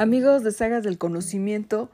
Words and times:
Amigos 0.00 0.42
de 0.42 0.50
Sagas 0.50 0.82
del 0.82 0.96
Conocimiento, 0.96 1.90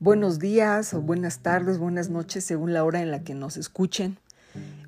buenos 0.00 0.38
días 0.38 0.94
o 0.94 1.02
buenas 1.02 1.40
tardes, 1.40 1.76
buenas 1.76 2.08
noches 2.08 2.44
según 2.44 2.72
la 2.72 2.82
hora 2.82 3.02
en 3.02 3.10
la 3.10 3.24
que 3.24 3.34
nos 3.34 3.58
escuchen. 3.58 4.16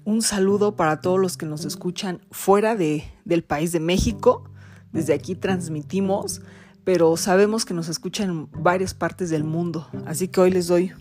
Un 0.06 0.22
saludo 0.22 0.74
para 0.74 1.02
todos 1.02 1.20
los 1.20 1.36
que 1.36 1.44
nos 1.44 1.66
escuchan 1.66 2.22
fuera 2.30 2.74
de, 2.74 3.04
del 3.26 3.44
país 3.44 3.70
de 3.72 3.80
México. 3.80 4.48
Desde 4.94 5.12
aquí 5.12 5.34
transmitimos, 5.34 6.40
pero 6.84 7.18
sabemos 7.18 7.66
que 7.66 7.74
nos 7.74 7.90
escuchan 7.90 8.30
en 8.30 8.48
varias 8.62 8.94
partes 8.94 9.28
del 9.28 9.44
mundo. 9.44 9.86
Así 10.06 10.28
que 10.28 10.40
hoy 10.40 10.50
les 10.50 10.66
doy 10.66 10.94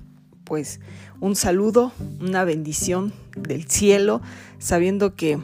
pues 0.43 0.81
un 1.21 1.37
saludo, 1.37 1.93
una 2.19 2.43
bendición 2.43 3.13
del 3.37 3.69
cielo, 3.69 4.21
sabiendo 4.59 5.15
que 5.15 5.39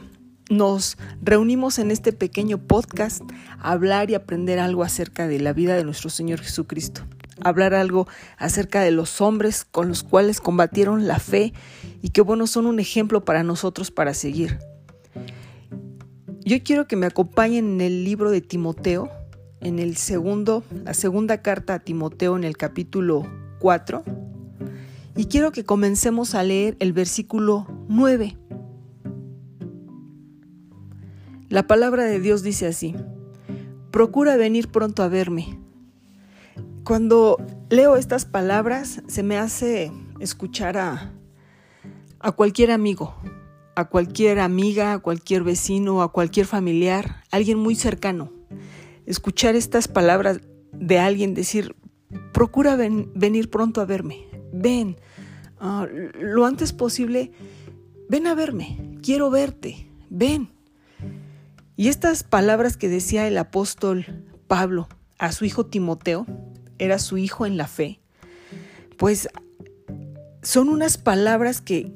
nos 0.50 0.98
reunimos 1.22 1.78
en 1.78 1.90
este 1.90 2.12
pequeño 2.12 2.58
podcast 2.58 3.22
a 3.60 3.70
hablar 3.70 4.10
y 4.10 4.14
aprender 4.14 4.58
algo 4.58 4.82
acerca 4.82 5.28
de 5.28 5.38
la 5.38 5.52
vida 5.52 5.76
de 5.76 5.84
nuestro 5.84 6.10
Señor 6.10 6.40
Jesucristo. 6.40 7.02
Hablar 7.42 7.72
algo 7.72 8.06
acerca 8.36 8.82
de 8.82 8.90
los 8.90 9.20
hombres 9.20 9.64
con 9.64 9.88
los 9.88 10.02
cuales 10.02 10.40
combatieron 10.40 11.06
la 11.06 11.20
fe 11.20 11.54
y 12.02 12.10
que 12.10 12.20
bueno 12.20 12.46
son 12.46 12.66
un 12.66 12.80
ejemplo 12.80 13.24
para 13.24 13.44
nosotros 13.44 13.90
para 13.90 14.12
seguir. 14.12 14.58
Yo 16.44 16.62
quiero 16.64 16.86
que 16.88 16.96
me 16.96 17.06
acompañen 17.06 17.74
en 17.74 17.80
el 17.80 18.04
libro 18.04 18.30
de 18.30 18.40
Timoteo, 18.40 19.08
en 19.60 19.78
el 19.78 19.96
segundo, 19.96 20.64
la 20.84 20.94
segunda 20.94 21.42
carta 21.42 21.74
a 21.74 21.78
Timoteo 21.78 22.36
en 22.36 22.44
el 22.44 22.56
capítulo 22.56 23.24
4. 23.60 24.02
Y 25.16 25.26
quiero 25.26 25.52
que 25.52 25.64
comencemos 25.64 26.34
a 26.34 26.42
leer 26.42 26.76
el 26.80 26.92
versículo 26.92 27.68
9 27.88 28.36
La 31.50 31.66
palabra 31.66 32.04
de 32.04 32.20
Dios 32.20 32.44
dice 32.44 32.68
así, 32.68 32.94
procura 33.90 34.36
venir 34.36 34.68
pronto 34.68 35.02
a 35.02 35.08
verme. 35.08 35.58
Cuando 36.84 37.38
leo 37.70 37.96
estas 37.96 38.24
palabras 38.24 39.02
se 39.08 39.24
me 39.24 39.36
hace 39.36 39.90
escuchar 40.20 40.78
a, 40.78 41.12
a 42.20 42.30
cualquier 42.30 42.70
amigo, 42.70 43.16
a 43.74 43.86
cualquier 43.86 44.38
amiga, 44.38 44.92
a 44.92 45.00
cualquier 45.00 45.42
vecino, 45.42 46.02
a 46.02 46.12
cualquier 46.12 46.46
familiar, 46.46 47.24
alguien 47.32 47.58
muy 47.58 47.74
cercano. 47.74 48.32
Escuchar 49.04 49.56
estas 49.56 49.88
palabras 49.88 50.40
de 50.70 51.00
alguien 51.00 51.34
decir, 51.34 51.74
procura 52.32 52.76
venir 52.76 53.50
pronto 53.50 53.80
a 53.80 53.86
verme, 53.86 54.28
ven, 54.52 54.98
ah, 55.58 55.88
lo 56.14 56.46
antes 56.46 56.72
posible, 56.72 57.32
ven 58.08 58.28
a 58.28 58.36
verme, 58.36 58.98
quiero 59.02 59.30
verte, 59.30 59.90
ven. 60.10 60.59
Y 61.80 61.88
estas 61.88 62.24
palabras 62.24 62.76
que 62.76 62.90
decía 62.90 63.26
el 63.26 63.38
apóstol 63.38 64.04
Pablo 64.48 64.86
a 65.18 65.32
su 65.32 65.46
hijo 65.46 65.64
Timoteo, 65.64 66.26
era 66.78 66.98
su 66.98 67.16
hijo 67.16 67.46
en 67.46 67.56
la 67.56 67.66
fe, 67.66 68.00
pues 68.98 69.30
son 70.42 70.68
unas 70.68 70.98
palabras 70.98 71.62
que, 71.62 71.90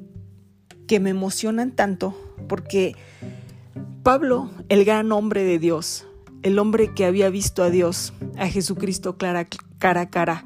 que 0.87 0.99
me 0.99 1.11
emocionan 1.11 1.71
tanto 1.71 2.17
porque 2.49 2.95
Pablo, 4.01 4.49
el 4.69 4.85
gran 4.85 5.11
hombre 5.11 5.43
de 5.43 5.59
Dios, 5.59 6.07
el 6.41 6.57
hombre 6.57 6.95
que 6.95 7.05
había 7.05 7.29
visto 7.29 7.61
a 7.61 7.69
Dios, 7.69 8.11
a 8.39 8.47
Jesucristo 8.47 9.19
cara, 9.19 9.45
cara 9.77 10.01
a 10.01 10.09
cara, 10.09 10.45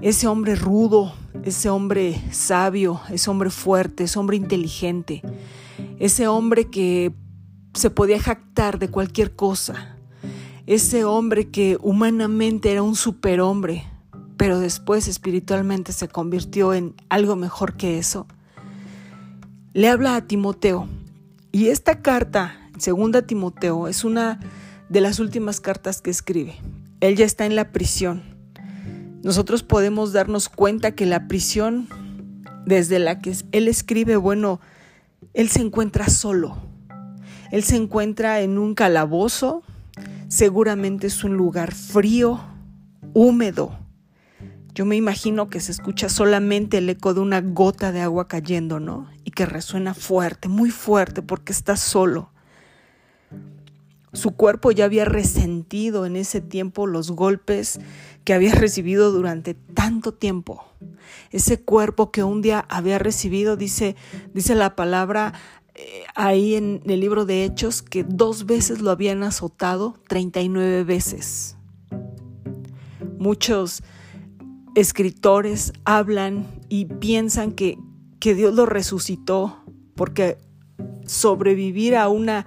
ese 0.00 0.28
hombre 0.28 0.54
rudo, 0.54 1.12
ese 1.42 1.70
hombre 1.70 2.22
sabio, 2.30 3.00
ese 3.10 3.28
hombre 3.30 3.50
fuerte, 3.50 4.04
ese 4.04 4.16
hombre 4.16 4.36
inteligente, 4.36 5.22
ese 5.98 6.28
hombre 6.28 6.70
que 6.70 7.12
se 7.74 7.90
podía 7.90 8.20
jactar 8.20 8.78
de 8.78 8.88
cualquier 8.88 9.34
cosa. 9.34 9.96
Ese 10.66 11.04
hombre 11.04 11.50
que 11.50 11.76
humanamente 11.82 12.72
era 12.72 12.82
un 12.82 12.96
superhombre, 12.96 13.84
pero 14.36 14.60
después 14.60 15.08
espiritualmente 15.08 15.92
se 15.92 16.08
convirtió 16.08 16.72
en 16.72 16.94
algo 17.08 17.36
mejor 17.36 17.76
que 17.76 17.98
eso. 17.98 18.26
Le 19.72 19.88
habla 19.88 20.16
a 20.16 20.26
Timoteo. 20.26 20.88
Y 21.52 21.68
esta 21.68 22.00
carta, 22.00 22.56
segunda 22.78 23.22
Timoteo, 23.22 23.88
es 23.88 24.04
una 24.04 24.40
de 24.88 25.00
las 25.00 25.18
últimas 25.18 25.60
cartas 25.60 26.00
que 26.00 26.10
escribe. 26.10 26.54
Él 27.00 27.16
ya 27.16 27.26
está 27.26 27.44
en 27.44 27.56
la 27.56 27.72
prisión. 27.72 28.22
Nosotros 29.22 29.62
podemos 29.62 30.12
darnos 30.12 30.48
cuenta 30.48 30.92
que 30.92 31.06
la 31.06 31.28
prisión 31.28 31.88
desde 32.66 32.98
la 32.98 33.20
que 33.20 33.36
él 33.52 33.68
escribe, 33.68 34.16
bueno, 34.16 34.60
él 35.34 35.48
se 35.48 35.60
encuentra 35.60 36.08
solo 36.08 36.63
él 37.50 37.62
se 37.62 37.76
encuentra 37.76 38.40
en 38.40 38.58
un 38.58 38.74
calabozo, 38.74 39.62
seguramente 40.28 41.06
es 41.06 41.24
un 41.24 41.36
lugar 41.36 41.74
frío, 41.74 42.40
húmedo. 43.12 43.78
Yo 44.74 44.84
me 44.84 44.96
imagino 44.96 45.48
que 45.48 45.60
se 45.60 45.70
escucha 45.70 46.08
solamente 46.08 46.78
el 46.78 46.90
eco 46.90 47.14
de 47.14 47.20
una 47.20 47.40
gota 47.40 47.92
de 47.92 48.00
agua 48.00 48.26
cayendo, 48.26 48.80
¿no? 48.80 49.08
Y 49.22 49.30
que 49.30 49.46
resuena 49.46 49.94
fuerte, 49.94 50.48
muy 50.48 50.70
fuerte, 50.70 51.22
porque 51.22 51.52
está 51.52 51.76
solo. 51.76 52.30
Su 54.12 54.32
cuerpo 54.32 54.70
ya 54.72 54.84
había 54.84 55.04
resentido 55.04 56.06
en 56.06 56.16
ese 56.16 56.40
tiempo 56.40 56.86
los 56.86 57.10
golpes 57.12 57.80
que 58.24 58.32
había 58.32 58.54
recibido 58.54 59.12
durante 59.12 59.54
tanto 59.54 60.14
tiempo. 60.14 60.64
Ese 61.30 61.60
cuerpo 61.60 62.10
que 62.10 62.22
un 62.22 62.40
día 62.40 62.64
había 62.68 62.98
recibido, 62.98 63.56
dice, 63.56 63.96
dice 64.32 64.54
la 64.54 64.76
palabra, 64.76 65.34
ahí 66.14 66.54
en 66.54 66.82
el 66.86 67.00
libro 67.00 67.24
de 67.24 67.44
Hechos 67.44 67.82
que 67.82 68.04
dos 68.04 68.46
veces 68.46 68.80
lo 68.80 68.90
habían 68.90 69.22
azotado, 69.22 69.94
39 70.08 70.84
veces. 70.84 71.56
Muchos 73.18 73.82
escritores 74.74 75.72
hablan 75.84 76.46
y 76.68 76.86
piensan 76.86 77.52
que, 77.52 77.78
que 78.20 78.34
Dios 78.34 78.54
lo 78.54 78.66
resucitó 78.66 79.64
porque 79.94 80.38
sobrevivir 81.06 81.96
a 81.96 82.08
una, 82.08 82.46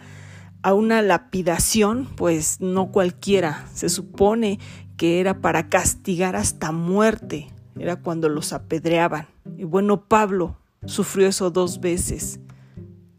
a 0.61 0.73
una 0.73 1.01
lapidación, 1.01 2.07
pues 2.15 2.59
no 2.59 2.91
cualquiera. 2.91 3.67
Se 3.73 3.89
supone 3.89 4.59
que 4.97 5.19
era 5.19 5.41
para 5.41 5.69
castigar 5.69 6.35
hasta 6.35 6.71
muerte, 6.71 7.47
era 7.79 7.97
cuando 7.97 8.29
los 8.29 8.53
apedreaban. 8.53 9.27
Y 9.57 9.63
bueno, 9.63 10.05
Pablo 10.05 10.57
sufrió 10.85 11.27
eso 11.27 11.51
dos 11.51 11.79
veces 11.79 12.39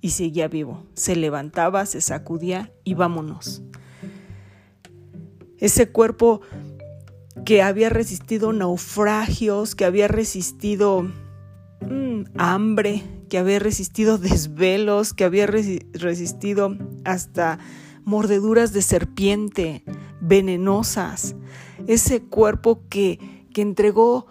y 0.00 0.10
seguía 0.10 0.48
vivo. 0.48 0.84
Se 0.94 1.16
levantaba, 1.16 1.86
se 1.86 2.00
sacudía 2.00 2.72
y 2.84 2.94
vámonos. 2.94 3.62
Ese 5.59 5.91
cuerpo 5.91 6.41
que 7.44 7.62
había 7.62 7.88
resistido 7.88 8.53
naufragios, 8.53 9.75
que 9.75 9.84
había 9.84 10.09
resistido 10.09 11.03
mm, 11.81 12.25
hambre, 12.36 13.03
que 13.28 13.38
había 13.38 13.59
resistido 13.59 14.19
desvelos, 14.19 15.12
que 15.12 15.25
había 15.25 15.47
resistido 15.47 16.76
hasta 17.04 17.59
mordeduras 18.04 18.72
de 18.72 18.82
serpiente 18.82 19.84
venenosas. 20.20 21.36
Ese 21.86 22.22
cuerpo 22.22 22.82
que, 22.88 23.47
que 23.53 23.62
entregó 23.62 24.26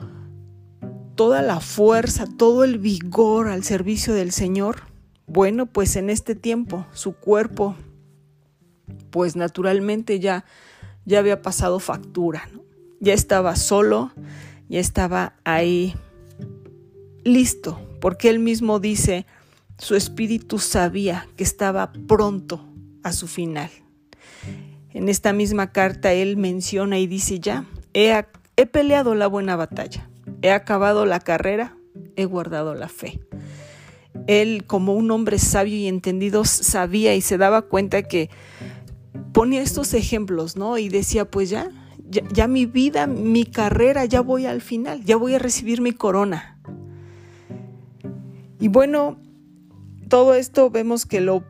toda 1.15 1.41
la 1.41 1.59
fuerza, 1.59 2.25
todo 2.37 2.63
el 2.63 2.77
vigor 2.77 3.47
al 3.49 3.63
servicio 3.63 4.13
del 4.13 4.31
Señor, 4.31 4.86
bueno, 5.27 5.65
pues 5.65 5.97
en 5.97 6.09
este 6.09 6.35
tiempo 6.35 6.87
su 6.93 7.13
cuerpo, 7.13 7.75
pues 9.11 9.35
naturalmente 9.35 10.19
ya, 10.21 10.45
ya 11.05 11.19
había 11.19 11.41
pasado 11.41 11.79
factura, 11.79 12.49
ya 13.01 13.13
estaba 13.13 13.57
solo, 13.57 14.11
ya 14.69 14.79
estaba 14.79 15.35
ahí 15.43 15.93
listo, 17.25 17.79
porque 17.99 18.29
él 18.29 18.39
mismo 18.39 18.79
dice, 18.79 19.25
su 19.77 19.95
espíritu 19.95 20.59
sabía 20.59 21.27
que 21.35 21.43
estaba 21.43 21.91
pronto 22.07 22.65
a 23.03 23.11
su 23.11 23.27
final. 23.27 23.69
En 24.93 25.09
esta 25.09 25.33
misma 25.33 25.73
carta 25.73 26.13
él 26.13 26.37
menciona 26.37 26.99
y 26.99 27.05
dice 27.05 27.41
ya, 27.41 27.65
he, 27.93 28.25
he 28.55 28.65
peleado 28.65 29.13
la 29.13 29.27
buena 29.27 29.57
batalla, 29.57 30.09
he 30.41 30.51
acabado 30.51 31.05
la 31.05 31.19
carrera, 31.19 31.75
he 32.15 32.23
guardado 32.23 32.73
la 32.75 32.87
fe 32.87 33.19
él 34.27 34.65
como 34.65 34.93
un 34.93 35.09
hombre 35.11 35.39
sabio 35.39 35.75
y 35.75 35.87
entendido 35.87 36.45
sabía 36.45 37.15
y 37.15 37.21
se 37.21 37.37
daba 37.37 37.63
cuenta 37.63 38.03
que 38.03 38.29
ponía 39.33 39.61
estos 39.61 39.93
ejemplos, 39.93 40.57
¿no? 40.57 40.77
Y 40.77 40.89
decía, 40.89 41.25
pues 41.25 41.49
ya, 41.49 41.69
ya, 42.09 42.47
mi 42.47 42.65
vida, 42.65 43.07
mi 43.07 43.45
carrera, 43.45 44.05
ya 44.05 44.21
voy 44.21 44.45
al 44.45 44.61
final, 44.61 45.03
ya 45.03 45.15
voy 45.17 45.35
a 45.35 45.39
recibir 45.39 45.81
mi 45.81 45.93
corona. 45.93 46.59
Y 48.59 48.67
bueno, 48.67 49.19
todo 50.09 50.33
esto 50.33 50.69
vemos 50.69 51.05
que 51.05 51.21
lo, 51.21 51.43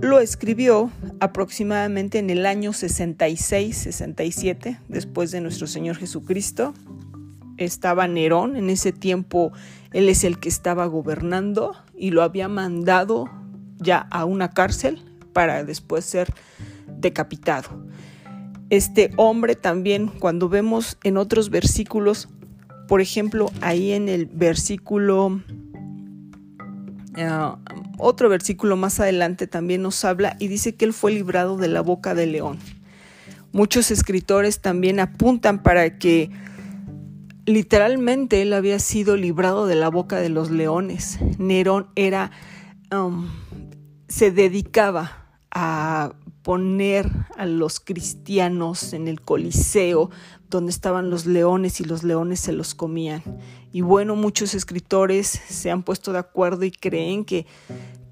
lo 0.00 0.20
escribió 0.20 0.90
aproximadamente 1.20 2.18
en 2.18 2.30
el 2.30 2.46
año 2.46 2.72
66, 2.72 3.76
67, 3.76 4.80
después 4.88 5.30
de 5.30 5.40
nuestro 5.40 5.66
Señor 5.66 5.96
Jesucristo. 5.96 6.74
Estaba 7.58 8.06
Nerón, 8.06 8.56
en 8.56 8.68
ese 8.68 8.92
tiempo 8.92 9.52
él 9.92 10.10
es 10.10 10.24
el 10.24 10.38
que 10.38 10.50
estaba 10.50 10.84
gobernando 10.86 11.74
y 11.96 12.10
lo 12.10 12.22
había 12.22 12.48
mandado 12.48 13.30
ya 13.78 14.06
a 14.10 14.24
una 14.24 14.50
cárcel 14.50 15.02
para 15.32 15.64
después 15.64 16.04
ser 16.04 16.32
decapitado. 16.86 17.68
este 18.70 19.12
hombre 19.16 19.54
también, 19.54 20.08
cuando 20.08 20.48
vemos 20.48 20.98
en 21.04 21.16
otros 21.16 21.50
versículos, 21.50 22.28
por 22.88 23.00
ejemplo, 23.00 23.50
ahí 23.60 23.92
en 23.92 24.08
el 24.08 24.26
versículo, 24.26 25.40
uh, 27.16 27.56
otro 27.98 28.28
versículo 28.28 28.76
más 28.76 28.98
adelante 28.98 29.46
también 29.46 29.82
nos 29.82 30.04
habla 30.04 30.36
y 30.38 30.48
dice 30.48 30.74
que 30.74 30.84
él 30.84 30.92
fue 30.92 31.12
librado 31.12 31.56
de 31.56 31.68
la 31.68 31.80
boca 31.80 32.14
del 32.14 32.32
león. 32.32 32.58
Muchos 33.52 33.90
escritores 33.90 34.60
también 34.60 35.00
apuntan 35.00 35.62
para 35.62 35.98
que 35.98 36.30
literalmente 37.46 38.42
él 38.42 38.52
había 38.52 38.78
sido 38.78 39.16
librado 39.16 39.66
de 39.66 39.76
la 39.76 39.88
boca 39.88 40.18
de 40.18 40.28
los 40.28 40.50
leones. 40.50 41.18
Nerón 41.38 41.88
era, 41.94 42.32
um, 42.92 43.28
se 44.08 44.30
dedicaba 44.30 45.28
a 45.50 46.12
poner 46.42 47.10
a 47.36 47.46
los 47.46 47.80
cristianos 47.80 48.92
en 48.92 49.08
el 49.08 49.20
Coliseo, 49.20 50.10
donde 50.48 50.70
estaban 50.70 51.10
los 51.10 51.26
leones 51.26 51.80
y 51.80 51.84
los 51.84 52.04
leones 52.04 52.40
se 52.40 52.52
los 52.52 52.74
comían. 52.74 53.22
Y 53.72 53.80
bueno, 53.80 54.14
muchos 54.14 54.54
escritores 54.54 55.26
se 55.26 55.70
han 55.70 55.82
puesto 55.82 56.12
de 56.12 56.18
acuerdo 56.18 56.64
y 56.64 56.70
creen 56.70 57.24
que 57.24 57.46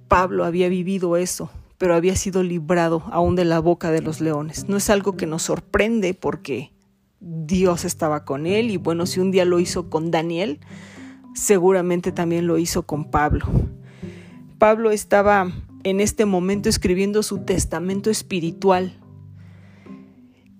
Pablo 0.09 0.45
había 0.45 0.69
vivido 0.69 1.17
eso, 1.17 1.51
pero 1.79 1.95
había 1.95 2.17
sido 2.17 2.43
librado 2.43 3.05
aún 3.11 3.37
de 3.37 3.45
la 3.45 3.61
boca 3.61 3.91
de 3.91 4.03
los 4.03 4.21
leones. 4.21 4.69
No 4.69 4.77
es 4.77 4.91
algo 4.91 5.17
que 5.17 5.27
nos 5.27 5.43
sorprende 5.43 6.15
porque 6.15 6.74
Dios 7.27 7.85
estaba 7.87 8.25
con 8.25 8.47
él 8.47 8.71
y 8.71 8.77
bueno, 8.77 9.07
si 9.07 9.19
un 9.19 9.31
día 9.31 9.47
lo 9.47 9.59
hizo 9.59 9.89
con 9.89 10.11
Daniel, 10.11 10.61
seguramente 11.35 12.13
también 12.13 12.47
lo 12.47 12.59
hizo 12.59 12.83
con 12.85 13.11
Pablo. 13.11 13.47
Pablo 14.59 14.91
estaba 14.91 15.51
en 15.85 16.01
este 16.01 16.27
momento 16.27 16.69
escribiendo 16.69 17.23
su 17.23 17.45
testamento 17.45 18.11
espiritual 18.11 18.99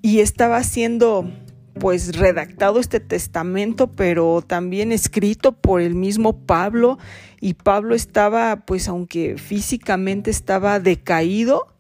y 0.01 0.21
estaba 0.21 0.57
haciendo 0.57 1.31
pues 1.79 2.17
redactado 2.17 2.79
este 2.79 3.01
testamento, 3.01 3.91
pero 3.91 4.43
también 4.47 4.93
escrito 4.93 5.53
por 5.53 5.81
el 5.81 5.95
mismo 5.95 6.47
Pablo 6.47 6.99
y 7.41 7.55
Pablo 7.55 7.95
estaba 7.95 8.65
pues 8.65 8.89
aunque 8.89 9.37
físicamente 9.37 10.31
estaba 10.31 10.81
decaído, 10.81 11.74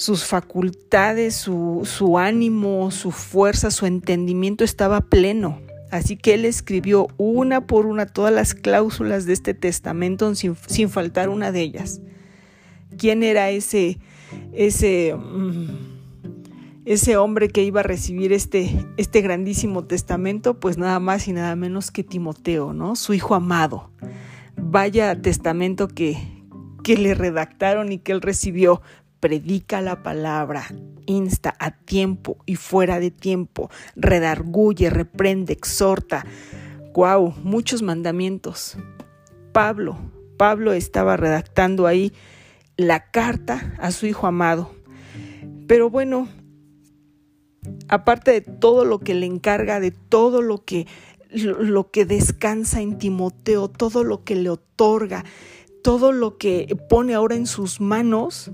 sus 0.00 0.24
facultades, 0.24 1.34
su, 1.34 2.16
ánimo, 2.16 2.90
su 2.90 3.10
fuerza, 3.10 3.70
su 3.70 3.84
entendimiento 3.84 4.64
estaba 4.64 5.02
pleno. 5.02 5.60
Así 5.90 6.16
que 6.16 6.32
él 6.32 6.46
escribió 6.46 7.08
una 7.18 7.66
por 7.66 7.84
una 7.84 8.06
todas 8.06 8.32
las 8.32 8.54
cláusulas 8.54 9.26
de 9.26 9.34
este 9.34 9.52
testamento 9.52 10.34
sin, 10.34 10.56
sin 10.66 10.88
faltar 10.88 11.28
una 11.28 11.52
de 11.52 11.60
ellas. 11.60 12.00
¿Quién 12.96 13.22
era 13.22 13.50
ese, 13.50 13.98
ese, 14.54 15.14
mm, 15.14 15.68
ese 16.86 17.18
hombre 17.18 17.50
que 17.50 17.62
iba 17.62 17.80
a 17.80 17.82
recibir 17.82 18.32
este, 18.32 18.86
este 18.96 19.20
grandísimo 19.20 19.84
testamento? 19.84 20.58
Pues 20.58 20.78
nada 20.78 20.98
más 20.98 21.28
y 21.28 21.34
nada 21.34 21.54
menos 21.56 21.90
que 21.90 22.04
Timoteo, 22.04 22.72
¿no? 22.72 22.96
Su 22.96 23.12
hijo 23.12 23.34
amado. 23.34 23.90
Vaya 24.56 25.20
testamento 25.20 25.88
que, 25.88 26.16
que 26.82 26.96
le 26.96 27.12
redactaron 27.12 27.92
y 27.92 27.98
que 27.98 28.12
él 28.12 28.22
recibió 28.22 28.80
predica 29.20 29.80
la 29.80 30.02
palabra, 30.02 30.66
insta 31.06 31.54
a 31.58 31.70
tiempo 31.70 32.38
y 32.46 32.56
fuera 32.56 32.98
de 32.98 33.10
tiempo, 33.10 33.70
redarguye, 33.94 34.90
reprende, 34.90 35.52
exhorta. 35.52 36.24
¡Guau! 36.92 37.34
Muchos 37.44 37.82
mandamientos. 37.82 38.76
Pablo, 39.52 39.96
Pablo 40.36 40.72
estaba 40.72 41.16
redactando 41.16 41.86
ahí 41.86 42.12
la 42.76 43.10
carta 43.10 43.74
a 43.78 43.90
su 43.90 44.06
hijo 44.06 44.26
amado. 44.26 44.70
Pero 45.66 45.90
bueno, 45.90 46.28
aparte 47.88 48.32
de 48.32 48.40
todo 48.40 48.84
lo 48.84 49.00
que 49.00 49.14
le 49.14 49.26
encarga, 49.26 49.80
de 49.80 49.90
todo 49.90 50.42
lo 50.42 50.64
que, 50.64 50.86
lo 51.30 51.90
que 51.90 52.06
descansa 52.06 52.80
en 52.80 52.98
Timoteo, 52.98 53.68
todo 53.68 54.02
lo 54.02 54.24
que 54.24 54.34
le 54.34 54.50
otorga, 54.50 55.24
todo 55.82 56.12
lo 56.12 56.38
que 56.38 56.76
pone 56.88 57.14
ahora 57.14 57.36
en 57.36 57.46
sus 57.46 57.80
manos, 57.80 58.50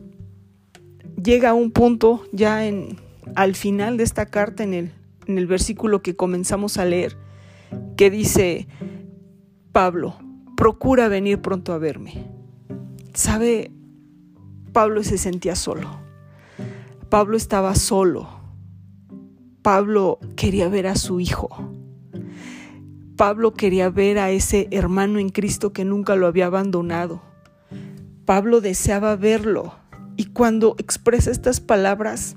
llega 1.22 1.50
a 1.50 1.54
un 1.54 1.70
punto 1.70 2.22
ya 2.32 2.66
en, 2.66 2.98
al 3.34 3.54
final 3.54 3.96
de 3.96 4.04
esta 4.04 4.26
carta, 4.26 4.62
en 4.62 4.74
el, 4.74 4.92
en 5.26 5.38
el 5.38 5.46
versículo 5.46 6.02
que 6.02 6.16
comenzamos 6.16 6.78
a 6.78 6.84
leer, 6.84 7.16
que 7.96 8.10
dice, 8.10 8.68
Pablo, 9.72 10.16
procura 10.56 11.08
venir 11.08 11.40
pronto 11.40 11.72
a 11.72 11.78
verme. 11.78 12.26
¿Sabe? 13.14 13.70
Pablo 14.72 15.02
se 15.02 15.18
sentía 15.18 15.56
solo. 15.56 16.00
Pablo 17.08 17.36
estaba 17.36 17.74
solo. 17.74 18.28
Pablo 19.62 20.18
quería 20.36 20.68
ver 20.68 20.86
a 20.86 20.96
su 20.96 21.20
hijo. 21.20 21.48
Pablo 23.16 23.54
quería 23.54 23.88
ver 23.88 24.18
a 24.18 24.30
ese 24.30 24.68
hermano 24.70 25.18
en 25.18 25.30
Cristo 25.30 25.72
que 25.72 25.84
nunca 25.84 26.14
lo 26.16 26.26
había 26.26 26.46
abandonado. 26.46 27.22
Pablo 28.26 28.60
deseaba 28.60 29.16
verlo 29.16 29.72
y 30.16 30.26
cuando 30.26 30.74
expresa 30.78 31.30
estas 31.30 31.60
palabras, 31.60 32.36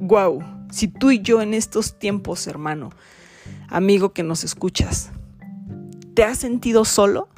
wow, 0.00 0.42
si 0.70 0.88
tú 0.88 1.10
y 1.10 1.20
yo 1.20 1.40
en 1.40 1.54
estos 1.54 1.98
tiempos, 1.98 2.46
hermano, 2.46 2.90
amigo 3.68 4.12
que 4.12 4.22
nos 4.22 4.44
escuchas, 4.44 5.10
¿te 6.14 6.24
has 6.24 6.38
sentido 6.38 6.84
solo? 6.84 7.28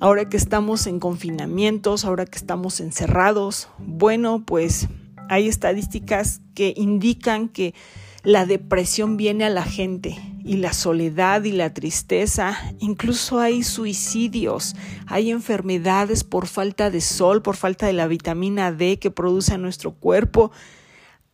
Ahora 0.00 0.28
que 0.28 0.36
estamos 0.36 0.86
en 0.86 1.00
confinamientos, 1.00 2.04
ahora 2.04 2.24
que 2.24 2.38
estamos 2.38 2.80
encerrados, 2.80 3.68
bueno, 3.78 4.44
pues 4.44 4.88
hay 5.28 5.48
estadísticas 5.48 6.40
que 6.54 6.72
indican 6.76 7.48
que 7.48 7.74
la 8.22 8.46
depresión 8.46 9.16
viene 9.16 9.44
a 9.44 9.50
la 9.50 9.64
gente 9.64 10.16
y 10.48 10.56
la 10.56 10.72
soledad 10.72 11.44
y 11.44 11.52
la 11.52 11.74
tristeza, 11.74 12.56
incluso 12.78 13.38
hay 13.38 13.62
suicidios, 13.62 14.74
hay 15.06 15.30
enfermedades 15.30 16.24
por 16.24 16.46
falta 16.46 16.90
de 16.90 17.02
sol, 17.02 17.42
por 17.42 17.54
falta 17.54 17.86
de 17.86 17.92
la 17.92 18.06
vitamina 18.06 18.72
D 18.72 18.98
que 18.98 19.10
produce 19.10 19.58
nuestro 19.58 19.92
cuerpo. 19.92 20.50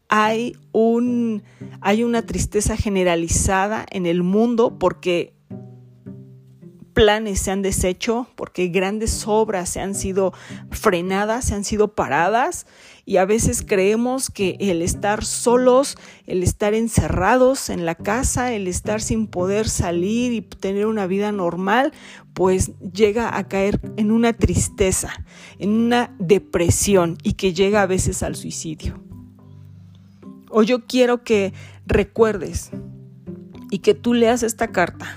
Hay 0.08 0.56
un 0.72 1.44
hay 1.80 2.02
una 2.02 2.22
tristeza 2.22 2.76
generalizada 2.76 3.86
en 3.92 4.06
el 4.06 4.24
mundo 4.24 4.80
porque 4.80 5.32
planes 6.92 7.38
se 7.38 7.52
han 7.52 7.62
deshecho, 7.62 8.26
porque 8.34 8.66
grandes 8.66 9.28
obras 9.28 9.68
se 9.68 9.80
han 9.80 9.94
sido 9.94 10.32
frenadas, 10.70 11.44
se 11.44 11.54
han 11.54 11.62
sido 11.62 11.94
paradas 11.94 12.66
y 13.06 13.18
a 13.18 13.26
veces 13.26 13.62
creemos 13.66 14.30
que 14.30 14.56
el 14.60 14.80
estar 14.80 15.24
solos, 15.24 15.96
el 16.26 16.42
estar 16.42 16.74
encerrados 16.74 17.68
en 17.68 17.84
la 17.84 17.94
casa, 17.94 18.52
el 18.52 18.66
estar 18.66 19.00
sin 19.00 19.26
poder 19.26 19.68
salir 19.68 20.32
y 20.32 20.40
tener 20.40 20.86
una 20.86 21.06
vida 21.06 21.30
normal, 21.30 21.92
pues 22.32 22.72
llega 22.80 23.36
a 23.36 23.46
caer 23.46 23.80
en 23.96 24.10
una 24.10 24.32
tristeza, 24.32 25.24
en 25.58 25.70
una 25.70 26.14
depresión 26.18 27.18
y 27.22 27.34
que 27.34 27.52
llega 27.52 27.82
a 27.82 27.86
veces 27.86 28.22
al 28.22 28.36
suicidio. 28.36 29.02
O 30.50 30.62
yo 30.62 30.86
quiero 30.86 31.24
que 31.24 31.52
recuerdes 31.86 32.70
y 33.70 33.80
que 33.80 33.94
tú 33.94 34.14
leas 34.14 34.42
esta 34.42 34.68
carta, 34.68 35.16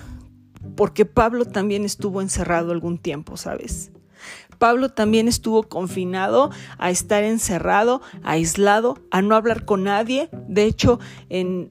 porque 0.75 1.06
Pablo 1.06 1.46
también 1.46 1.86
estuvo 1.86 2.22
encerrado 2.22 2.72
algún 2.72 2.98
tiempo, 2.98 3.38
¿sabes? 3.38 3.91
Pablo 4.58 4.90
también 4.90 5.28
estuvo 5.28 5.64
confinado 5.64 6.52
a 6.78 6.90
estar 6.90 7.24
encerrado, 7.24 8.02
aislado, 8.24 8.98
a 9.12 9.22
no 9.22 9.36
hablar 9.36 9.66
con 9.66 9.84
nadie. 9.84 10.30
De 10.48 10.64
hecho, 10.64 11.00
en 11.30 11.70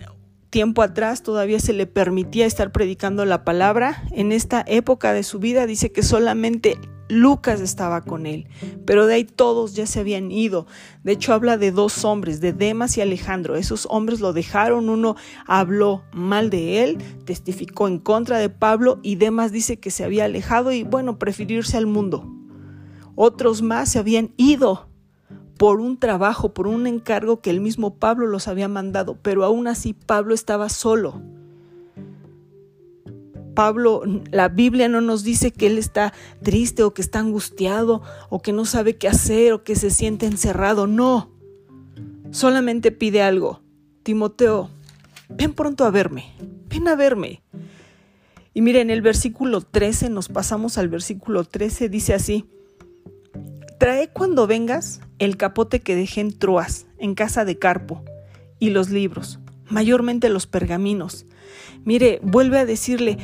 tiempo 0.50 0.82
atrás 0.82 1.22
todavía 1.22 1.60
se 1.60 1.72
le 1.72 1.86
permitía 1.86 2.46
estar 2.46 2.72
predicando 2.72 3.24
la 3.24 3.44
palabra. 3.44 4.04
En 4.12 4.32
esta 4.32 4.64
época 4.66 5.12
de 5.12 5.22
su 5.22 5.38
vida 5.38 5.66
dice 5.66 5.92
que 5.92 6.02
solamente 6.02 6.78
Lucas 7.08 7.60
estaba 7.60 8.00
con 8.00 8.26
él, 8.26 8.48
pero 8.84 9.06
de 9.06 9.14
ahí 9.14 9.24
todos 9.24 9.74
ya 9.74 9.86
se 9.86 10.00
habían 10.00 10.32
ido. 10.32 10.66
De 11.04 11.12
hecho, 11.12 11.32
habla 11.32 11.56
de 11.56 11.70
dos 11.70 12.04
hombres, 12.04 12.40
de 12.40 12.52
Demas 12.52 12.96
y 12.96 13.00
Alejandro. 13.00 13.54
Esos 13.56 13.86
hombres 13.90 14.20
lo 14.20 14.32
dejaron, 14.32 14.88
uno 14.88 15.14
habló 15.46 16.02
mal 16.12 16.50
de 16.50 16.82
él, 16.82 16.98
testificó 17.24 17.86
en 17.86 17.98
contra 17.98 18.38
de 18.38 18.48
Pablo 18.48 18.98
y 19.02 19.16
Demas 19.16 19.52
dice 19.52 19.78
que 19.78 19.90
se 19.90 20.04
había 20.04 20.24
alejado 20.24 20.72
y 20.72 20.82
bueno, 20.82 21.18
prefirió 21.18 21.58
irse 21.58 21.76
al 21.76 21.86
mundo. 21.86 22.32
Otros 23.16 23.62
más 23.62 23.90
se 23.90 23.98
habían 23.98 24.32
ido 24.36 24.88
por 25.58 25.80
un 25.80 25.98
trabajo, 25.98 26.52
por 26.52 26.66
un 26.66 26.86
encargo 26.86 27.40
que 27.40 27.50
el 27.50 27.60
mismo 27.60 27.94
Pablo 27.94 28.26
los 28.26 28.46
había 28.46 28.68
mandado, 28.68 29.18
pero 29.22 29.42
aún 29.42 29.66
así 29.66 29.94
Pablo 29.94 30.34
estaba 30.34 30.68
solo. 30.68 31.22
Pablo, 33.54 34.02
la 34.30 34.50
Biblia 34.50 34.86
no 34.88 35.00
nos 35.00 35.24
dice 35.24 35.50
que 35.50 35.66
él 35.66 35.78
está 35.78 36.12
triste 36.42 36.82
o 36.82 36.92
que 36.92 37.00
está 37.00 37.20
angustiado 37.20 38.02
o 38.28 38.42
que 38.42 38.52
no 38.52 38.66
sabe 38.66 38.96
qué 38.96 39.08
hacer 39.08 39.54
o 39.54 39.64
que 39.64 39.76
se 39.76 39.88
siente 39.88 40.26
encerrado. 40.26 40.86
No. 40.86 41.30
Solamente 42.30 42.92
pide 42.92 43.22
algo. 43.22 43.62
Timoteo, 44.02 44.68
ven 45.30 45.54
pronto 45.54 45.86
a 45.86 45.90
verme. 45.90 46.34
Ven 46.68 46.86
a 46.86 46.96
verme. 46.96 47.42
Y 48.52 48.60
miren, 48.60 48.82
en 48.82 48.90
el 48.90 49.00
versículo 49.00 49.62
13, 49.62 50.10
nos 50.10 50.28
pasamos 50.28 50.76
al 50.76 50.88
versículo 50.88 51.44
13, 51.44 51.88
dice 51.88 52.12
así. 52.12 52.44
Trae 53.78 54.08
cuando 54.08 54.46
vengas 54.46 55.00
el 55.18 55.36
capote 55.36 55.80
que 55.80 55.96
dejé 55.96 56.20
en 56.20 56.38
Troas, 56.38 56.86
en 56.98 57.14
casa 57.14 57.44
de 57.44 57.58
Carpo, 57.58 58.04
y 58.58 58.70
los 58.70 58.90
libros, 58.90 59.38
mayormente 59.68 60.28
los 60.28 60.46
pergaminos. 60.46 61.26
Mire, 61.84 62.20
vuelve 62.22 62.58
a 62.58 62.66
decirle, 62.66 63.18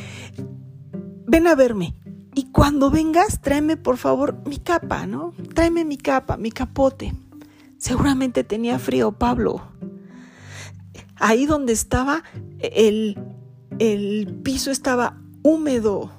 ven 1.26 1.47
a 1.47 1.54
verme. 1.54 1.94
Y 2.35 2.50
cuando 2.50 2.90
vengas, 2.90 3.40
tráeme 3.42 3.76
por 3.76 3.99
favor 3.99 4.42
mi 4.47 4.59
capa, 4.59 5.06
¿no? 5.06 5.35
Tráeme 5.54 5.85
mi 5.85 5.99
capa, 5.99 6.37
mi 6.37 6.50
capote. 6.50 7.12
Seguramente 7.78 8.44
tenía 8.44 8.78
frío 8.78 9.12
Pablo. 9.12 9.62
Ahí 11.16 11.47
donde 11.47 11.73
estaba, 11.73 12.23
el, 12.61 13.18
el 13.78 14.40
piso 14.42 14.71
estaba 14.71 15.18
húmedo. 15.42 16.11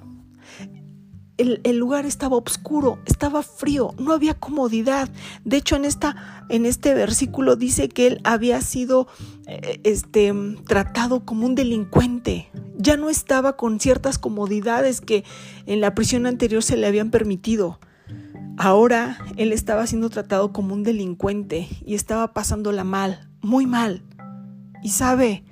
El, 1.64 1.78
lugar 1.78 2.06
estaba 2.06 2.38
oscuro, 2.38 3.00
estaba 3.06 3.44
frío, 3.44 3.94
no 3.98 4.14
había 4.14 4.34
comodidad. 4.34 5.10
De 5.44 5.58
hecho, 5.58 5.76
en, 5.76 5.86
esta, 5.86 6.46
en 6.50 6.66
este 6.66 6.94
versículo 6.94 7.56
dice 7.56 7.90
que 7.90 8.08
él 8.08 8.22
había 8.24 8.62
sido 8.62 9.08
eh, 9.46 9.82
este, 9.84 10.34
tratado 10.66 11.26
como 11.26 11.46
un 11.46 11.56
delincuente. 11.56 12.50
Ya 12.78 12.98
no 12.98 13.10
estaba 13.10 13.58
con 13.58 13.80
ciertas 13.80 14.18
comodidades 14.18 15.02
que 15.02 15.24
en 15.66 15.82
la 15.82 15.94
prisión 15.94 16.26
anterior 16.26 16.64
se 16.64 16.78
le 16.78 16.88
habían 16.88 17.12
permitido. 17.12 17.80
Ahora 18.58 19.18
él 19.36 19.52
estaba 19.52 19.88
siendo 19.88 20.10
tratado 20.10 20.54
como 20.54 20.74
un 20.74 20.84
delincuente 20.84 21.68
y 21.86 21.96
estaba 21.96 22.34
pasándola 22.34 22.84
mal, 22.84 23.30
muy 23.42 23.66
mal. 23.66 24.04
Y 24.84 24.90
sabe, 24.90 25.44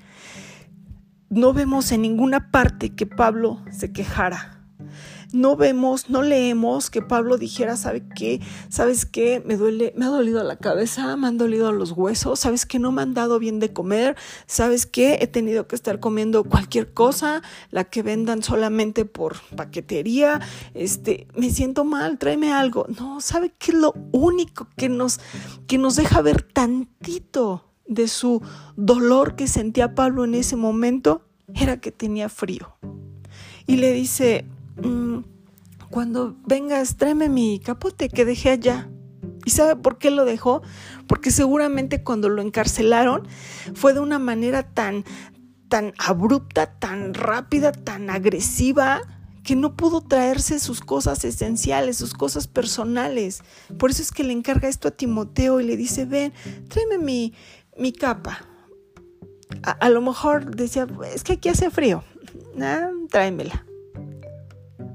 no 1.30 1.54
vemos 1.54 1.92
en 1.92 2.02
ninguna 2.02 2.52
parte 2.52 2.94
que 2.94 3.06
Pablo 3.06 3.62
se 3.72 3.92
quejara. 3.92 4.61
No 5.34 5.56
vemos, 5.56 6.10
no 6.10 6.24
leemos 6.24 6.90
que 6.90 7.02
Pablo 7.02 7.38
dijera, 7.38 7.78
¿sabe 7.78 8.04
qué? 8.16 8.42
¿Sabes 8.70 9.06
qué? 9.06 9.42
Me 9.46 9.56
duele, 9.56 9.94
me 9.96 10.06
ha 10.06 10.10
dolido 10.10 10.44
la 10.44 10.58
cabeza, 10.58 11.16
me 11.16 11.28
han 11.28 11.38
dolido 11.38 11.72
los 11.72 11.92
huesos, 11.92 12.40
¿sabes 12.40 12.66
qué? 12.66 12.80
No 12.80 12.92
me 12.92 13.02
han 13.02 13.14
dado 13.14 13.40
bien 13.40 13.60
de 13.60 13.72
comer, 13.72 14.18
¿sabes 14.46 14.86
qué? 14.86 15.20
He 15.22 15.28
tenido 15.28 15.68
que 15.68 15.76
estar 15.76 16.02
comiendo 16.02 16.44
cualquier 16.44 16.94
cosa, 16.94 17.42
la 17.70 17.86
que 17.86 18.04
vendan 18.04 18.44
solamente 18.44 19.06
por 19.06 19.38
paquetería, 19.56 20.42
este, 20.74 21.28
me 21.36 21.50
siento 21.50 21.86
mal, 21.86 22.18
tráeme 22.18 22.52
algo. 22.52 22.86
No, 23.00 23.22
¿sabe 23.22 23.54
qué 23.58 23.72
lo 23.72 23.94
único 24.12 24.68
que 24.76 24.90
nos, 24.90 25.20
que 25.68 25.78
nos 25.78 25.96
deja 25.96 26.22
ver 26.22 26.42
tantito 26.42 27.66
de 27.88 28.08
su 28.08 28.42
dolor 28.76 29.36
que 29.36 29.48
sentía 29.48 29.96
Pablo 29.96 30.26
en 30.26 30.36
ese 30.36 30.58
momento? 30.58 31.26
Era 31.54 31.80
que 31.80 31.92
tenía 31.92 32.30
frío. 32.30 32.76
Y 33.68 33.78
le 33.78 33.94
dice, 33.94 34.46
cuando 35.90 36.36
vengas, 36.46 36.96
tráeme 36.98 37.30
mi 37.30 37.60
capote 37.60 38.10
que 38.10 38.26
dejé 38.26 38.52
allá. 38.52 38.90
¿Y 39.46 39.52
sabe 39.52 39.76
por 39.76 39.98
qué 39.98 40.12
lo 40.12 40.26
dejó? 40.26 40.62
Porque 41.08 41.32
seguramente 41.32 42.04
cuando 42.04 42.30
lo 42.30 42.42
encarcelaron 42.42 43.28
fue 43.74 43.94
de 43.94 44.00
una 44.00 44.20
manera 44.20 44.64
tan, 44.64 45.04
tan 45.68 45.94
abrupta, 45.98 46.78
tan 46.80 47.14
rápida, 47.14 47.72
tan 47.72 48.10
agresiva, 48.10 49.02
que 49.44 49.56
no 49.56 49.76
pudo 49.76 50.02
traerse 50.02 50.60
sus 50.60 50.82
cosas 50.82 51.26
esenciales, 51.26 51.98
sus 51.98 52.14
cosas 52.14 52.48
personales. 52.48 53.42
Por 53.78 53.90
eso 53.90 54.02
es 54.02 54.12
que 54.12 54.24
le 54.24 54.34
encarga 54.34 54.70
esto 54.70 54.88
a 54.88 54.92
Timoteo 54.92 55.60
y 55.60 55.66
le 55.66 55.78
dice, 55.78 56.06
ven, 56.06 56.34
tráeme 56.68 57.00
mi, 57.00 57.34
mi 57.78 57.92
capa. 57.92 58.46
A, 59.64 59.90
lo 59.90 60.02
mejor 60.02 60.56
decía, 60.56 60.88
es 61.14 61.24
que 61.24 61.34
aquí 61.34 61.50
hace 61.50 61.70
frío. 61.70 62.04
Ah, 62.62 62.90
tráemela. 63.10 63.66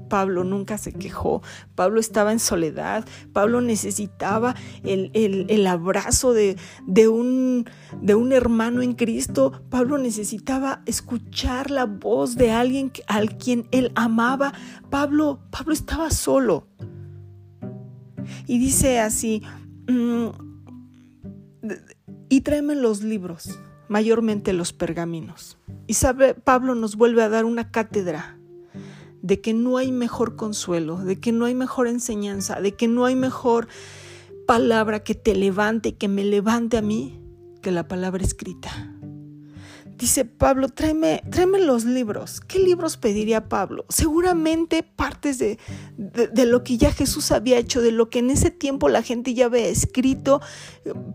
Pablo 0.07 0.43
nunca 0.43 0.77
se 0.77 0.93
quejó, 0.93 1.41
Pablo 1.75 1.99
estaba 1.99 2.31
en 2.31 2.39
soledad, 2.39 3.05
Pablo 3.33 3.61
necesitaba 3.61 4.55
el, 4.83 5.67
abrazo 5.67 6.33
de, 6.33 6.57
de, 6.85 7.07
un, 7.07 7.65
de 8.01 8.15
un 8.15 8.31
hermano 8.31 8.81
en 8.81 8.93
Cristo, 8.93 9.61
Pablo 9.69 9.97
necesitaba 9.97 10.81
escuchar 10.85 11.71
la 11.71 11.85
voz 11.85 12.35
de 12.35 12.51
alguien 12.51 12.91
al 13.07 13.37
quien 13.37 13.67
él 13.71 13.91
amaba, 13.95 14.53
Pablo, 14.89 15.39
Pablo 15.51 15.73
estaba 15.73 16.11
solo. 16.11 16.67
Y 18.45 18.59
dice 18.59 18.99
así, 18.99 19.41
mm, 19.87 20.27
y 22.29 22.41
tráeme 22.41 22.75
los 22.75 23.03
libros, 23.03 23.59
mayormente 23.87 24.53
los 24.53 24.73
pergaminos. 24.73 25.57
Y 25.87 25.93
sabe, 25.93 26.33
Pablo 26.33 26.75
nos 26.75 26.95
vuelve 26.95 27.23
a 27.23 27.29
dar 27.29 27.45
una 27.45 27.71
cátedra 27.71 28.36
de 29.27 29.41
que 29.41 29.53
no 29.53 29.77
hay 29.77 29.91
mejor 29.91 30.37
consuelo, 30.37 30.97
de 31.03 31.19
que 31.19 31.33
no 31.33 31.45
hay 31.45 31.53
mejor 31.53 31.87
enseñanza, 31.87 32.61
de 32.61 32.75
que 32.75 32.87
no 32.87 33.05
hay 33.05 33.15
mejor 33.15 33.67
palabra 34.47 35.03
que 35.03 35.15
te 35.15 35.35
levante, 35.35 35.95
que 35.95 36.07
me 36.07 36.23
levante 36.23 36.77
a 36.77 36.81
mí, 36.81 37.19
que 37.61 37.71
la 37.71 37.89
palabra 37.89 38.23
escrita. 38.23 38.93
Dice 39.97 40.23
Pablo, 40.23 40.69
tráeme, 40.69 41.23
tráeme 41.29 41.59
los 41.59 41.83
libros. 41.83 42.39
¿Qué 42.39 42.59
libros 42.59 42.95
pediría 42.95 43.49
Pablo? 43.49 43.85
Seguramente 43.89 44.83
partes 44.83 45.39
de, 45.39 45.57
de, 45.97 46.45
lo 46.45 46.63
que 46.63 46.77
ya 46.77 46.93
Jesús 46.93 47.31
había 47.31 47.57
hecho, 47.57 47.81
de 47.81 47.91
lo 47.91 48.09
que 48.09 48.19
en 48.19 48.29
ese 48.29 48.51
tiempo 48.51 48.87
la 48.87 49.01
gente 49.01 49.33
ya 49.33 49.47
había 49.47 49.67
escrito, 49.67 50.39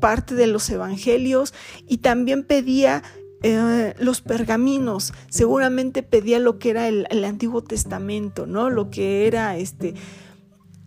parte 0.00 0.34
de 0.34 0.48
los 0.48 0.68
evangelios, 0.68 1.54
y 1.88 1.98
también 1.98 2.42
pedía 2.42 3.04
eh, 3.42 3.94
los 3.98 4.20
pergaminos, 4.20 5.12
seguramente 5.28 6.02
pedía 6.02 6.38
lo 6.38 6.58
que 6.58 6.70
era 6.70 6.88
el, 6.88 7.24
Antiguo 7.24 7.62
Testamento, 7.62 8.46
¿no? 8.46 8.70
Lo 8.70 8.90
que 8.90 9.26
era 9.26 9.56
este 9.56 9.94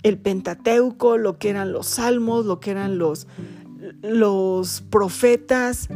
el 0.04 0.20
Pentateuco, 0.20 1.18
lo 1.18 1.40
que 1.40 1.50
eran 1.50 1.74
los 1.74 1.88
salmos, 1.88 2.46
lo 2.46 2.60
que 2.60 2.72
eran 2.72 3.00
los, 3.00 3.28
los 4.02 4.82
profetas. 4.82 5.90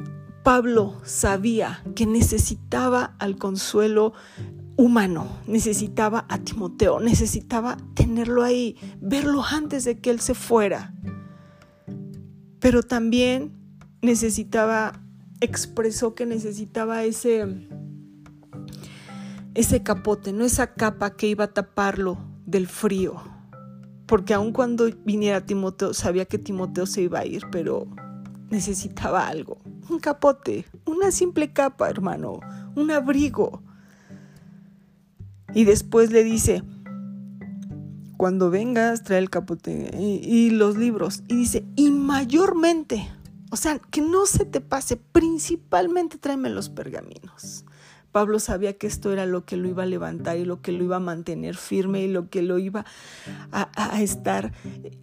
Pablo 0.44 1.00
sabía 1.04 1.84
que 1.96 2.08
necesitaba 2.08 3.16
al 3.20 3.38
consuelo 3.38 4.13
humano, 4.78 5.28
necesitaba 5.46 6.25
a 6.28 6.39
Timoteo, 6.39 7.00
necesitaba 7.00 7.78
tenerlo 7.94 8.42
ahí, 8.44 8.78
verlo 9.00 9.44
antes 9.44 9.84
de 9.84 10.00
que 10.00 10.10
él 10.10 10.20
se 10.22 10.34
fuera. 10.34 10.96
Pero 12.60 12.82
también 12.82 13.54
necesitaba 14.01 15.04
expresó 15.41 16.15
que 16.15 16.25
necesitaba 16.25 17.03
ese, 17.03 17.46
ese 19.53 19.84
capote, 19.84 20.34
no 20.34 20.46
esa 20.46 20.74
capa 20.74 21.15
que 21.15 21.27
iba 21.27 21.46
a 21.46 21.53
taparlo 21.53 22.17
del 22.46 22.67
frío. 22.67 23.15
Porque 24.05 24.34
aun 24.34 24.51
cuando 24.51 24.89
viniera 25.05 25.46
Timoteo, 25.46 25.93
sabía 25.93 26.25
que 26.25 26.39
Timoteo 26.39 26.86
se 26.86 27.03
iba 27.03 27.19
a 27.19 27.25
ir, 27.25 27.43
pero 27.51 27.88
necesitaba 28.50 29.27
algo. 29.27 29.60
Un 29.89 30.00
capote, 30.00 30.65
una 30.86 31.12
simple 31.12 31.53
capa, 31.53 31.89
hermano, 31.89 32.39
un 32.75 32.91
abrigo. 32.91 33.62
Y 35.53 35.63
después 35.63 36.12
le 36.12 36.24
dice, 36.24 36.63
cuando 38.17 38.50
vengas, 38.50 39.03
trae 39.03 39.19
el 39.19 39.29
capote 39.29 39.91
y, 39.98 40.22
y 40.24 40.50
los 40.50 40.75
libros. 40.75 41.24
Y 41.27 41.36
dice, 41.36 41.65
y 41.75 41.91
mayormente 41.91 43.08
o 43.50 43.58
sea, 43.58 43.79
que 43.79 44.01
no 44.01 44.25
se 44.25 44.46
te 44.46 44.62
pase, 44.62 44.98
principalmente 44.98 46.18
tráeme 46.18 46.50
los 46.50 46.70
pergaminos. 46.70 47.65
Pablo 48.12 48.39
sabía 48.39 48.77
que 48.77 48.88
esto 48.88 49.12
era 49.12 49.25
lo 49.25 49.46
que 49.46 49.56
lo 49.56 49.68
iba 49.68 49.84
a 49.84 49.86
levantar 49.86 50.38
y 50.38 50.46
lo 50.46 50.62
que 50.62 50.72
lo 50.72 50.84
iba 50.84 50.96
a 50.96 51.01
mantener 51.01 51.56
firme 51.56 52.03
y 52.03 52.08
lo 52.08 52.29
que 52.29 52.41
lo 52.41 52.58
iba 52.58 52.86
a, 53.51 54.01
estar 54.01 54.51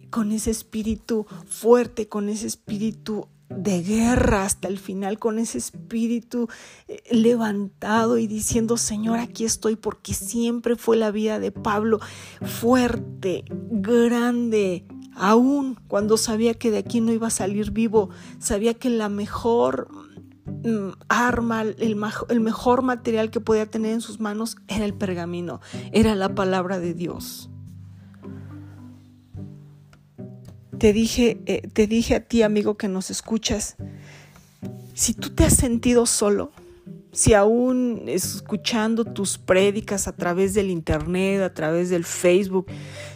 con 0.09 0.31
ese 0.31 0.51
espíritu 0.51 1.25
fuerte, 1.47 2.09
con 2.09 2.27
ese 2.27 2.47
espíritu 2.47 3.27
de 3.49 3.81
guerra 3.81 4.43
hasta 4.43 4.67
el 4.67 4.77
final, 4.77 5.19
con 5.19 5.39
ese 5.39 5.57
espíritu 5.57 6.49
eh, 6.89 7.01
levantado 7.11 8.17
y 8.17 8.27
diciendo, 8.27 8.75
Señor, 8.75 9.19
aquí 9.19 9.45
estoy, 9.45 9.77
porque 9.77 10.13
siempre 10.13 10.75
fue 10.75 10.97
la 10.97 11.11
vida 11.11 11.39
de 11.39 11.51
Pablo 11.51 11.99
fuerte, 12.41 13.45
grande, 13.71 14.85
Aún 15.19 15.79
cuando 15.87 16.15
sabía 16.15 16.53
que 16.53 16.69
de 16.69 16.77
aquí 16.77 17.01
no 17.01 17.11
iba 17.11 17.27
a 17.27 17.31
salir 17.31 17.71
vivo, 17.71 18.11
sabía 18.37 18.75
que 18.75 18.91
la 18.91 19.09
mejor 19.09 19.89
mm, 20.45 20.89
arma, 21.09 21.63
el, 21.63 21.95
mejor 21.95 22.83
material 22.83 23.31
que 23.31 23.41
podía 23.41 23.65
tener 23.65 23.93
en 23.93 24.01
sus 24.01 24.19
manos 24.19 24.57
era 24.67 24.85
el 24.85 24.93
pergamino, 24.93 25.59
era 25.91 26.13
la 26.13 26.35
palabra 26.35 26.79
de 26.79 26.93
Dios. 26.93 27.49
Te 30.77 30.93
dije, 30.93 31.41
eh, 31.47 31.67
te 31.73 31.87
dije 31.87 32.13
a 32.13 32.19
ti, 32.23 32.43
amigo, 32.43 32.77
que 32.77 32.87
nos 32.87 33.09
escuchas, 33.09 33.75
si 34.93 35.15
tú 35.15 35.31
te 35.31 35.45
has 35.45 35.55
sentido 35.55 36.05
solo, 36.05 36.51
si 37.17 37.33
aún 37.33 38.03
escuchando 38.05 39.03
tus 39.03 39.39
prédicas 39.39 40.07
a 40.07 40.15
través 40.15 40.53
del 40.53 40.69
internet, 40.69 41.41
a 41.41 41.51
través 41.51 41.89
del 41.89 42.05
Facebook, 42.05 42.67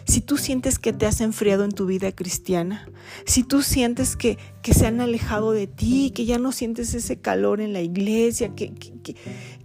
si 0.04 0.20
tú 0.20 0.38
sientes 0.38 0.80
que 0.80 0.92
te 0.92 1.06
has 1.06 1.20
enfriado 1.20 1.62
en 1.62 1.70
tu 1.70 1.86
vida 1.86 2.10
cristiana, 2.10 2.90
si 3.26 3.44
tú 3.44 3.62
sientes 3.62 4.16
que, 4.16 4.38
que 4.60 4.74
se 4.74 4.88
han 4.88 5.00
alejado 5.00 5.52
de 5.52 5.68
ti, 5.68 6.10
que 6.10 6.24
ya 6.24 6.40
no 6.40 6.50
sientes 6.50 6.94
ese 6.94 7.20
calor 7.20 7.60
en 7.60 7.72
la 7.72 7.80
iglesia, 7.80 8.56
que, 8.56 8.74
que, 8.74 9.14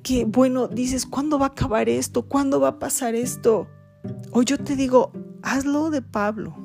que, 0.03 0.25
bueno, 0.25 0.67
dices, 0.67 1.07
¿cuándo 1.07 1.39
va 1.39 1.47
a 1.47 1.49
acabar 1.49 1.89
esto? 1.89 2.21
¿Cuándo 2.21 2.59
va 2.59 2.67
a 2.67 2.79
pasar 2.79 3.15
esto? 3.15 3.67
O 4.29 4.43
yo 4.43 4.59
te 4.59 4.75
digo, 4.75 5.13
hazlo 5.41 5.89
de 5.89 6.03
Pablo, 6.03 6.55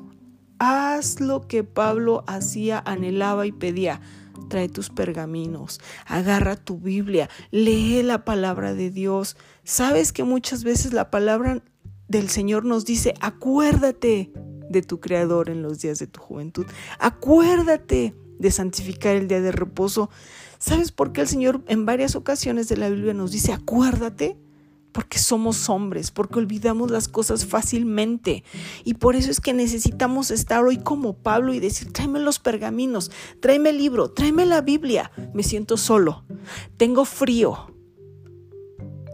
haz 0.59 1.19
lo 1.19 1.47
que 1.47 1.63
Pablo 1.63 2.23
hacía, 2.27 2.83
anhelaba 2.85 3.47
y 3.47 3.51
pedía. 3.51 3.99
Trae 4.53 4.69
tus 4.69 4.91
pergaminos, 4.91 5.81
agarra 6.05 6.55
tu 6.55 6.77
Biblia, 6.77 7.27
lee 7.49 8.03
la 8.03 8.23
palabra 8.23 8.75
de 8.75 8.91
Dios. 8.91 9.35
Sabes 9.63 10.13
que 10.13 10.23
muchas 10.23 10.63
veces 10.63 10.93
la 10.93 11.09
palabra 11.09 11.63
del 12.07 12.29
Señor 12.29 12.63
nos 12.63 12.85
dice, 12.85 13.15
acuérdate 13.19 14.31
de 14.69 14.81
tu 14.83 14.99
Creador 14.99 15.49
en 15.49 15.63
los 15.63 15.79
días 15.79 15.97
de 15.97 16.05
tu 16.05 16.19
juventud, 16.19 16.67
acuérdate 16.99 18.13
de 18.37 18.51
santificar 18.51 19.15
el 19.15 19.27
día 19.27 19.41
de 19.41 19.51
reposo. 19.51 20.11
¿Sabes 20.59 20.91
por 20.91 21.13
qué 21.13 21.21
el 21.21 21.27
Señor 21.27 21.63
en 21.67 21.87
varias 21.87 22.15
ocasiones 22.15 22.69
de 22.69 22.77
la 22.77 22.89
Biblia 22.89 23.15
nos 23.15 23.31
dice, 23.31 23.53
acuérdate? 23.53 24.37
Porque 24.93 25.19
somos 25.19 25.69
hombres, 25.69 26.11
porque 26.11 26.39
olvidamos 26.39 26.89
las 26.89 27.07
cosas 27.07 27.45
fácilmente. 27.45 28.43
Y 28.85 28.93
por 28.93 29.15
eso 29.15 29.29
es 29.31 29.41
que 29.41 29.53
necesitamos 29.53 30.31
estar 30.31 30.63
hoy 30.63 30.77
como 30.77 31.13
Pablo 31.13 31.53
y 31.53 31.59
decir, 31.59 31.91
tráeme 31.91 32.19
los 32.19 32.39
pergaminos, 32.39 33.11
tráeme 33.41 33.71
el 33.71 33.77
libro, 33.79 34.11
tráeme 34.11 34.45
la 34.45 34.61
Biblia. 34.61 35.11
Me 35.33 35.43
siento 35.43 35.75
solo, 35.75 36.23
tengo 36.77 37.03
frío, 37.03 37.73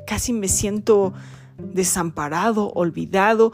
casi 0.05 0.33
me 0.33 0.47
siento 0.47 1.13
desamparado, 1.57 2.71
olvidado 2.73 3.51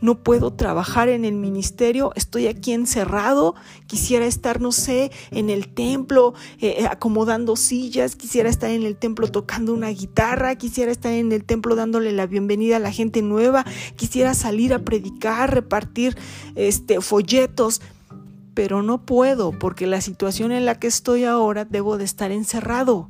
no 0.00 0.22
puedo 0.22 0.52
trabajar 0.52 1.08
en 1.08 1.24
el 1.24 1.34
ministerio, 1.34 2.12
estoy 2.14 2.46
aquí 2.46 2.72
encerrado, 2.72 3.54
quisiera 3.86 4.26
estar, 4.26 4.60
no 4.60 4.72
sé, 4.72 5.10
en 5.30 5.50
el 5.50 5.68
templo 5.68 6.34
eh, 6.60 6.76
eh, 6.78 6.86
acomodando 6.86 7.56
sillas, 7.56 8.16
quisiera 8.16 8.48
estar 8.48 8.70
en 8.70 8.82
el 8.82 8.96
templo 8.96 9.30
tocando 9.30 9.74
una 9.74 9.88
guitarra, 9.88 10.54
quisiera 10.56 10.92
estar 10.92 11.12
en 11.12 11.32
el 11.32 11.44
templo 11.44 11.74
dándole 11.74 12.12
la 12.12 12.26
bienvenida 12.26 12.76
a 12.76 12.80
la 12.80 12.92
gente 12.92 13.22
nueva, 13.22 13.64
quisiera 13.96 14.34
salir 14.34 14.72
a 14.72 14.80
predicar, 14.80 15.54
repartir 15.54 16.16
este, 16.54 17.00
folletos, 17.00 17.80
pero 18.54 18.82
no 18.82 19.04
puedo 19.04 19.52
porque 19.52 19.86
la 19.86 20.00
situación 20.00 20.52
en 20.52 20.64
la 20.64 20.78
que 20.78 20.88
estoy 20.88 21.24
ahora 21.24 21.64
debo 21.64 21.96
de 21.96 22.04
estar 22.04 22.32
encerrado. 22.32 23.08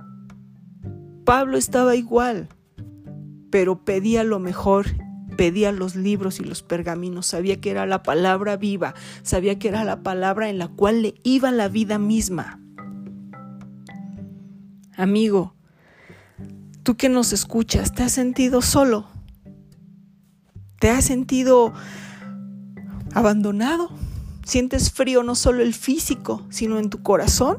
Pablo 1.24 1.58
estaba 1.58 1.96
igual, 1.96 2.48
pero 3.50 3.84
pedía 3.84 4.24
lo 4.24 4.38
mejor 4.38 4.86
pedía 5.38 5.70
los 5.70 5.94
libros 5.94 6.40
y 6.40 6.44
los 6.44 6.64
pergaminos, 6.64 7.26
sabía 7.26 7.60
que 7.60 7.70
era 7.70 7.86
la 7.86 8.02
palabra 8.02 8.56
viva, 8.56 8.94
sabía 9.22 9.56
que 9.56 9.68
era 9.68 9.84
la 9.84 10.02
palabra 10.02 10.50
en 10.50 10.58
la 10.58 10.66
cual 10.66 11.02
le 11.02 11.14
iba 11.22 11.52
la 11.52 11.68
vida 11.68 11.96
misma. 11.96 12.60
Amigo, 14.96 15.54
tú 16.82 16.96
que 16.96 17.08
nos 17.08 17.32
escuchas, 17.32 17.94
¿te 17.94 18.02
has 18.02 18.10
sentido 18.10 18.62
solo? 18.62 19.06
¿Te 20.80 20.90
has 20.90 21.04
sentido 21.04 21.72
abandonado? 23.14 23.90
¿Sientes 24.44 24.90
frío 24.90 25.22
no 25.22 25.36
solo 25.36 25.62
el 25.62 25.72
físico, 25.72 26.44
sino 26.50 26.80
en 26.80 26.90
tu 26.90 27.04
corazón? 27.04 27.58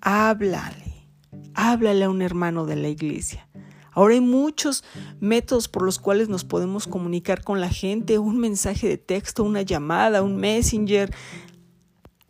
Háblale, 0.00 1.08
háblale 1.54 2.04
a 2.04 2.10
un 2.10 2.22
hermano 2.22 2.66
de 2.66 2.76
la 2.76 2.88
iglesia. 2.88 3.48
Ahora 3.94 4.14
hay 4.14 4.20
muchos 4.20 4.84
métodos 5.20 5.68
por 5.68 5.82
los 5.82 5.98
cuales 5.98 6.28
nos 6.28 6.44
podemos 6.44 6.86
comunicar 6.86 7.42
con 7.42 7.60
la 7.60 7.68
gente, 7.68 8.18
un 8.18 8.38
mensaje 8.38 8.88
de 8.88 8.98
texto, 8.98 9.44
una 9.44 9.62
llamada, 9.62 10.22
un 10.22 10.36
messenger. 10.36 11.14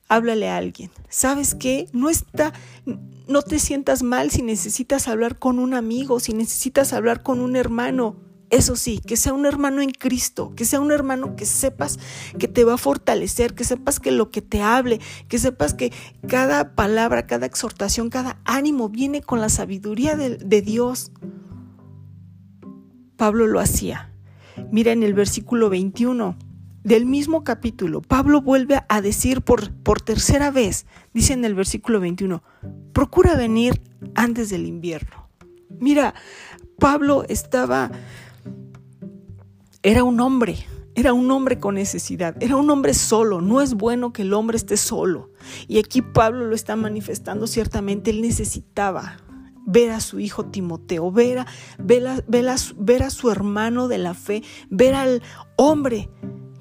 Háblale 0.09 0.49
a 0.49 0.59
alguien. 0.59 0.90
¿Sabes 1.09 1.54
qué? 1.54 1.88
No 1.92 2.11
está 2.11 2.52
no 3.26 3.42
te 3.42 3.59
sientas 3.59 4.02
mal 4.02 4.30
si 4.30 4.42
necesitas 4.42 5.09
hablar 5.09 5.38
con 5.38 5.59
un 5.59 5.75
amigo, 5.75 6.21
si 6.21 6.33
necesitas 6.33 6.92
hablar 6.92 7.23
con 7.23 7.40
un 7.40 7.56
hermano. 7.56 8.16
Eso 8.50 8.76
sí, 8.76 9.00
que 9.04 9.16
sea 9.16 9.33
un 9.33 9.47
hermano 9.47 9.80
en 9.80 9.90
Cristo, 9.90 10.52
que 10.54 10.64
sea 10.64 10.78
un 10.78 10.92
hermano 10.92 11.35
que 11.35 11.47
sepas 11.47 11.99
que 12.38 12.47
te 12.47 12.62
va 12.62 12.75
a 12.75 12.78
fortalecer, 12.78 13.54
que 13.54 13.64
sepas 13.64 13.99
que 13.99 14.12
lo 14.12 14.30
que 14.30 14.42
te 14.42 14.61
hable, 14.61 15.00
que 15.28 15.38
sepas 15.38 15.75
que 15.75 15.92
cada 16.28 16.74
palabra, 16.77 17.27
cada 17.27 17.46
exhortación, 17.46 18.11
cada 18.11 18.38
ánimo 18.44 18.90
viene 18.90 19.22
con 19.22 19.40
la 19.40 19.48
sabiduría 19.48 20.14
de, 20.14 20.37
de 20.37 20.62
Dios. 20.62 21.11
Pablo 23.16 23.46
lo 23.46 23.61
hacía. 23.61 24.11
Mira 24.70 24.92
en 24.92 25.03
el 25.03 25.14
versículo 25.14 25.68
21 25.70 26.37
del 26.85 27.07
mismo 27.07 27.44
capítulo, 27.44 28.03
Pablo 28.03 28.42
vuelve 28.42 28.83
a 28.88 29.00
decir 29.00 29.40
por, 29.40 29.72
por 29.72 30.03
tercera 30.03 30.50
vez, 30.50 30.87
dice 31.14 31.33
en 31.33 31.44
el 31.46 31.55
versículo 31.55 31.98
21, 31.98 32.42
procura 32.92 33.37
venir 33.37 33.81
antes 34.14 34.50
del 34.50 34.66
invierno. 34.66 35.31
Mira, 35.81 36.14
Pablo 36.79 37.24
estaba, 37.27 37.90
era 39.83 40.05
un 40.05 40.20
hombre, 40.20 40.59
era 40.94 41.14
un 41.14 41.31
hombre 41.31 41.59
con 41.59 41.77
necesidad, 41.77 42.37
era 42.40 42.57
un 42.57 42.68
hombre 42.68 42.92
solo, 42.92 43.40
no 43.40 43.62
es 43.62 43.74
bueno 43.74 44.12
que 44.12 44.22
el 44.22 44.35
hombre 44.35 44.59
esté 44.59 44.77
solo. 44.77 45.31
Y 45.66 45.79
aquí 45.79 46.03
Pablo 46.03 46.46
lo 46.46 46.55
está 46.55 46.77
manifestando 46.77 47.46
ciertamente, 47.46 48.11
él 48.11 48.20
necesitaba 48.20 49.23
ver 49.66 49.90
a 49.90 50.00
su 50.00 50.20
hijo 50.20 50.46
Timoteo, 50.46 51.11
ver 51.11 51.40
a, 51.40 51.46
ver, 51.79 52.48
a, 52.48 53.11
su 53.11 53.31
hermano 53.31 53.88
de 53.88 53.98
la 53.98 54.14
fe, 54.14 54.42
ver 54.70 54.94
al 54.94 55.22
hombre 55.57 56.11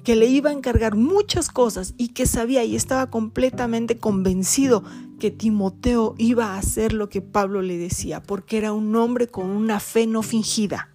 que 0.02 0.16
le 0.16 0.26
iba 0.26 0.50
a 0.50 0.52
encargar 0.52 0.96
muchas 0.96 1.48
cosas 1.48 1.94
y 1.96 2.08
que 2.08 2.26
sabía 2.26 2.64
y 2.64 2.76
estaba 2.76 3.10
completamente 3.10 3.98
convencido 3.98 4.84
que 5.18 5.30
Timoteo 5.30 6.14
iba 6.18 6.48
a 6.48 6.58
hacer 6.58 6.92
lo 6.92 7.08
que 7.08 7.22
Pablo 7.22 7.62
le 7.62 7.78
decía, 7.78 8.22
porque 8.22 8.58
era 8.58 8.72
un 8.72 8.94
hombre 8.96 9.28
con 9.28 9.46
una 9.46 9.80
fe 9.80 10.06
no 10.06 10.22
fingida. 10.22 10.90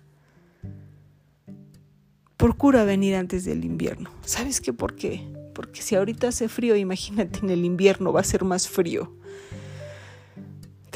Procura 2.37 2.83
venir 2.83 3.15
antes 3.15 3.45
del 3.45 3.65
invierno. 3.65 4.11
¿Sabes 4.21 4.61
qué? 4.61 4.71
¿Por 4.71 4.95
qué? 4.95 5.27
Porque 5.53 5.81
si 5.81 5.95
ahorita 5.95 6.29
hace 6.29 6.47
frío, 6.47 6.75
imagínate 6.75 7.39
en 7.39 7.49
el 7.49 7.65
invierno 7.65 8.13
va 8.13 8.21
a 8.21 8.23
ser 8.23 8.45
más 8.45 8.69
frío 8.69 9.18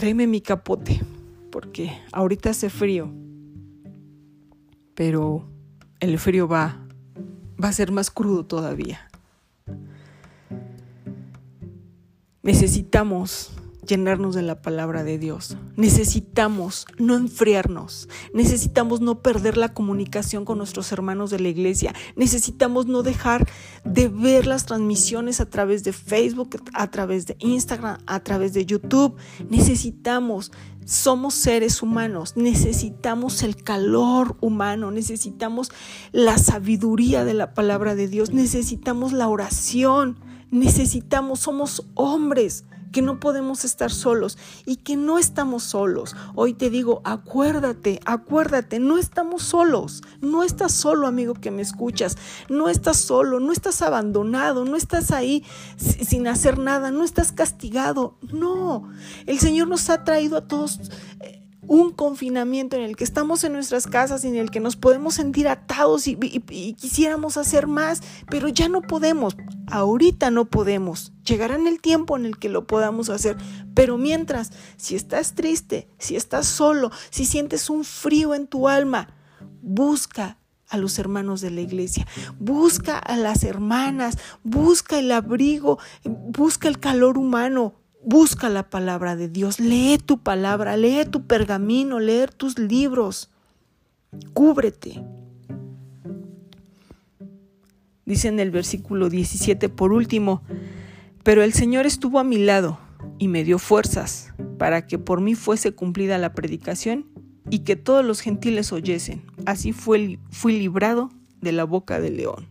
tráeme 0.04 0.28
mi 0.28 0.42
capote, 0.42 1.00
porque 1.50 1.98
ahorita 2.12 2.50
hace 2.50 2.70
frío, 2.70 3.10
pero 4.96 5.48
el 6.02 6.20
frío 6.20 6.46
va, 6.46 6.86
va 7.64 7.70
a 7.70 7.72
ser 7.72 7.94
más 7.94 8.12
crudo 8.12 8.46
todavía. 8.46 9.10
Necesitamos 12.42 13.54
llenarnos 13.88 14.36
de 14.36 14.42
la 14.42 14.62
palabra 14.62 15.04
de 15.04 15.18
Dios. 15.18 15.58
Necesitamos 15.76 16.86
no 16.98 17.16
enfriarnos. 17.16 18.10
Necesitamos 18.34 19.02
no 19.02 19.22
perder 19.22 19.58
la 19.58 19.74
comunicación 19.74 20.46
con 20.46 20.58
nuestros 20.58 20.92
hermanos 20.92 21.30
de 21.30 21.40
la 21.40 21.50
iglesia. 21.50 21.94
Necesitamos 22.16 22.88
no 22.88 23.04
dejar 23.04 23.48
de 23.84 24.08
ver 24.08 24.48
las 24.48 24.66
transmisiones 24.66 25.42
a 25.42 25.50
través 25.50 25.84
de 25.84 25.94
Facebook, 25.94 26.62
a 26.74 26.90
través 26.90 27.28
de 27.28 27.36
Instagram, 27.40 28.00
a 28.06 28.20
través 28.22 28.54
de 28.54 28.66
YouTube. 28.66 29.16
Necesitamos 29.50 30.52
somos 30.86 31.34
seres 31.34 31.82
humanos, 31.82 32.36
necesitamos 32.36 33.42
el 33.44 33.56
calor 33.56 34.36
humano, 34.42 34.92
necesitamos 34.92 35.72
la 36.12 36.38
sabiduría 36.38 37.24
de 37.24 37.34
la 37.34 37.54
palabra 37.54 37.96
de 37.96 38.08
Dios, 38.08 38.32
necesitamos 38.32 39.14
la 39.14 39.30
oración, 39.30 40.20
necesitamos, 40.52 41.40
somos 41.40 41.88
hombres, 41.96 42.66
que 42.94 43.02
no 43.02 43.20
podemos 43.20 43.66
estar 43.66 43.92
solos 43.92 44.38
y 44.66 44.78
que 44.78 44.96
no 44.96 45.18
estamos 45.20 45.64
solos. 45.64 46.16
Hoy 46.36 46.54
te 46.54 46.70
digo, 46.70 47.02
acuérdate, 47.04 48.00
acuérdate, 48.06 48.80
no 48.80 48.98
estamos 48.98 49.44
solos, 49.44 50.02
no 50.22 50.44
estás 50.44 50.72
solo 50.72 51.08
amigo 51.08 51.34
que 51.34 51.52
me 51.52 51.62
escuchas, 51.62 52.18
no 52.48 52.70
estás 52.70 52.98
solo, 52.98 53.42
no 53.42 53.52
estás 53.52 53.82
abandonado, 53.82 54.64
no 54.64 54.78
estás 54.78 55.12
ahí 55.12 55.44
sin 55.76 56.28
hacer 56.28 56.60
nada, 56.60 56.92
no 56.92 57.04
estás 57.04 57.34
castigado, 57.34 58.18
no, 58.32 58.90
el 59.26 59.40
Señor 59.40 59.68
nos 59.68 59.90
ha 59.90 60.04
traído 60.04 60.38
a 60.38 60.48
todos 60.48 60.80
eh, 61.20 61.44
un 61.68 61.92
confinamiento 61.92 62.76
en 62.76 62.84
el 62.84 62.96
que 62.96 63.04
estamos 63.04 63.44
en 63.44 63.54
nuestras 63.54 63.88
casas, 63.88 64.26
en 64.26 64.36
el 64.36 64.52
que 64.52 64.60
nos 64.60 64.76
podemos 64.76 65.16
sentir 65.16 65.48
atados 65.48 66.08
y, 66.08 66.16
quisiéramos 66.76 67.38
hacer 67.38 67.68
más, 67.68 68.02
pero 68.30 68.50
ya 68.50 68.68
no 68.70 68.82
podemos, 68.82 69.36
ahorita 69.74 70.30
no 70.30 70.46
podemos. 70.46 71.12
Llegará 71.26 71.56
el 71.56 71.82
tiempo 71.82 72.16
en 72.16 72.26
el 72.26 72.38
que 72.38 72.48
lo 72.48 72.68
podamos 72.68 73.10
hacer, 73.10 73.38
pero 73.74 73.98
mientras, 73.98 74.52
si 74.78 74.96
estás 74.96 75.34
triste, 75.34 75.88
si 75.98 76.16
estás 76.16 76.46
solo, 76.46 76.92
si 77.10 77.26
sientes 77.26 77.72
un 77.72 77.84
frío 77.84 78.36
en 78.36 78.46
tu 78.46 78.70
alma, 78.70 79.10
busca 79.64 80.38
a 80.70 80.78
los 80.78 81.00
hermanos 81.00 81.42
de 81.42 81.50
la 81.50 81.62
iglesia, 81.62 82.08
busca 82.40 83.00
a 83.00 83.18
las 83.18 83.44
hermanas, 83.44 84.20
busca 84.44 85.00
el 85.00 85.12
abrigo, 85.12 85.80
busca 86.04 86.68
el 86.68 86.80
calor 86.80 87.18
humano, 87.18 87.74
Busca 88.06 88.50
la 88.50 88.70
palabra 88.70 89.16
de 89.16 89.30
Dios, 89.30 89.62
lee 89.62 89.98
tu 89.98 90.18
palabra, 90.18 90.76
lee 90.76 91.06
tu 91.06 91.26
pergamino, 91.26 92.02
lee 92.02 92.26
tus 92.36 92.60
libros. 92.60 93.30
Cúbrete. 94.34 95.02
Dice 98.06 98.28
en 98.28 98.40
el 98.40 98.52
versículo 98.52 99.10
17 99.10 99.70
por 99.70 99.94
último, 99.94 100.44
pero 101.24 101.44
el 101.44 101.54
Señor 101.54 101.86
estuvo 101.86 102.20
a 102.20 102.24
mi 102.24 102.38
lado 102.38 102.80
y 103.18 103.28
me 103.28 103.44
dio 103.44 103.60
fuerzas 103.60 104.34
para 104.58 104.86
que 104.88 105.00
por 105.00 105.22
mí 105.22 105.36
fuese 105.36 105.74
cumplida 105.74 106.18
la 106.18 106.34
predicación 106.34 107.06
y 107.50 107.60
que 107.60 107.76
todos 107.76 108.04
los 108.04 108.20
gentiles 108.20 108.72
oyesen. 108.74 109.24
Así 109.46 109.72
fue, 109.72 110.20
fui 110.32 110.60
librado 110.60 111.12
de 111.42 111.52
la 111.52 111.64
boca 111.64 112.00
del 112.00 112.18
león. 112.18 112.48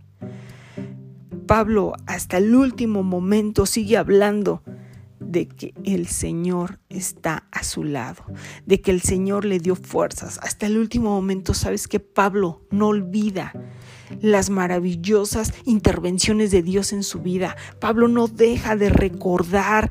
Pablo 1.46 1.92
hasta 2.06 2.38
el 2.38 2.54
último 2.54 3.02
momento 3.02 3.66
sigue 3.66 3.96
hablando 3.96 4.62
de 5.18 5.48
que 5.48 5.74
el 5.84 6.06
Señor 6.06 6.78
está 6.88 7.46
a 7.50 7.64
su 7.64 7.84
lado, 7.84 8.24
de 8.66 8.80
que 8.80 8.90
el 8.90 9.00
Señor 9.00 9.44
le 9.44 9.58
dio 9.58 9.76
fuerzas. 9.76 10.38
Hasta 10.42 10.66
el 10.66 10.78
último 10.78 11.10
momento, 11.10 11.54
sabes 11.54 11.88
que 11.88 12.00
Pablo 12.00 12.62
no 12.70 12.88
olvida 12.88 13.52
las 14.20 14.50
maravillosas 14.50 15.52
intervenciones 15.64 16.50
de 16.50 16.62
Dios 16.62 16.92
en 16.92 17.02
su 17.02 17.20
vida. 17.20 17.56
Pablo 17.80 18.08
no 18.08 18.28
deja 18.28 18.76
de 18.76 18.90
recordar 18.90 19.90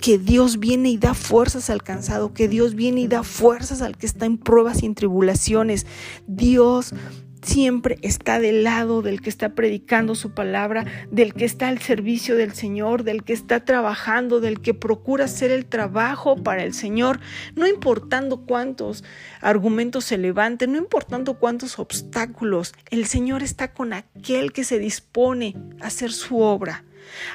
que 0.00 0.18
Dios 0.18 0.58
viene 0.58 0.90
y 0.90 0.96
da 0.96 1.14
fuerzas 1.14 1.70
al 1.70 1.82
cansado, 1.82 2.32
que 2.32 2.48
Dios 2.48 2.74
viene 2.74 3.02
y 3.02 3.08
da 3.08 3.22
fuerzas 3.22 3.82
al 3.82 3.96
que 3.96 4.06
está 4.06 4.26
en 4.26 4.38
pruebas 4.38 4.82
y 4.82 4.86
en 4.86 4.94
tribulaciones. 4.94 5.86
Dios 6.26 6.94
siempre 7.42 7.98
está 8.02 8.38
del 8.38 8.64
lado 8.64 9.02
del 9.02 9.20
que 9.20 9.30
está 9.30 9.54
predicando 9.54 10.14
su 10.14 10.32
palabra, 10.32 10.84
del 11.10 11.34
que 11.34 11.44
está 11.44 11.68
al 11.68 11.80
servicio 11.80 12.36
del 12.36 12.52
Señor, 12.52 13.04
del 13.04 13.24
que 13.24 13.32
está 13.32 13.64
trabajando, 13.64 14.40
del 14.40 14.60
que 14.60 14.74
procura 14.74 15.24
hacer 15.24 15.50
el 15.50 15.66
trabajo 15.66 16.36
para 16.36 16.64
el 16.64 16.74
Señor, 16.74 17.20
no 17.54 17.66
importando 17.66 18.44
cuántos 18.46 19.04
argumentos 19.40 20.04
se 20.04 20.18
levanten, 20.18 20.72
no 20.72 20.78
importando 20.78 21.38
cuántos 21.38 21.78
obstáculos, 21.78 22.74
el 22.90 23.06
Señor 23.06 23.42
está 23.42 23.72
con 23.72 23.92
aquel 23.92 24.52
que 24.52 24.64
se 24.64 24.78
dispone 24.78 25.56
a 25.80 25.86
hacer 25.86 26.12
su 26.12 26.40
obra. 26.40 26.84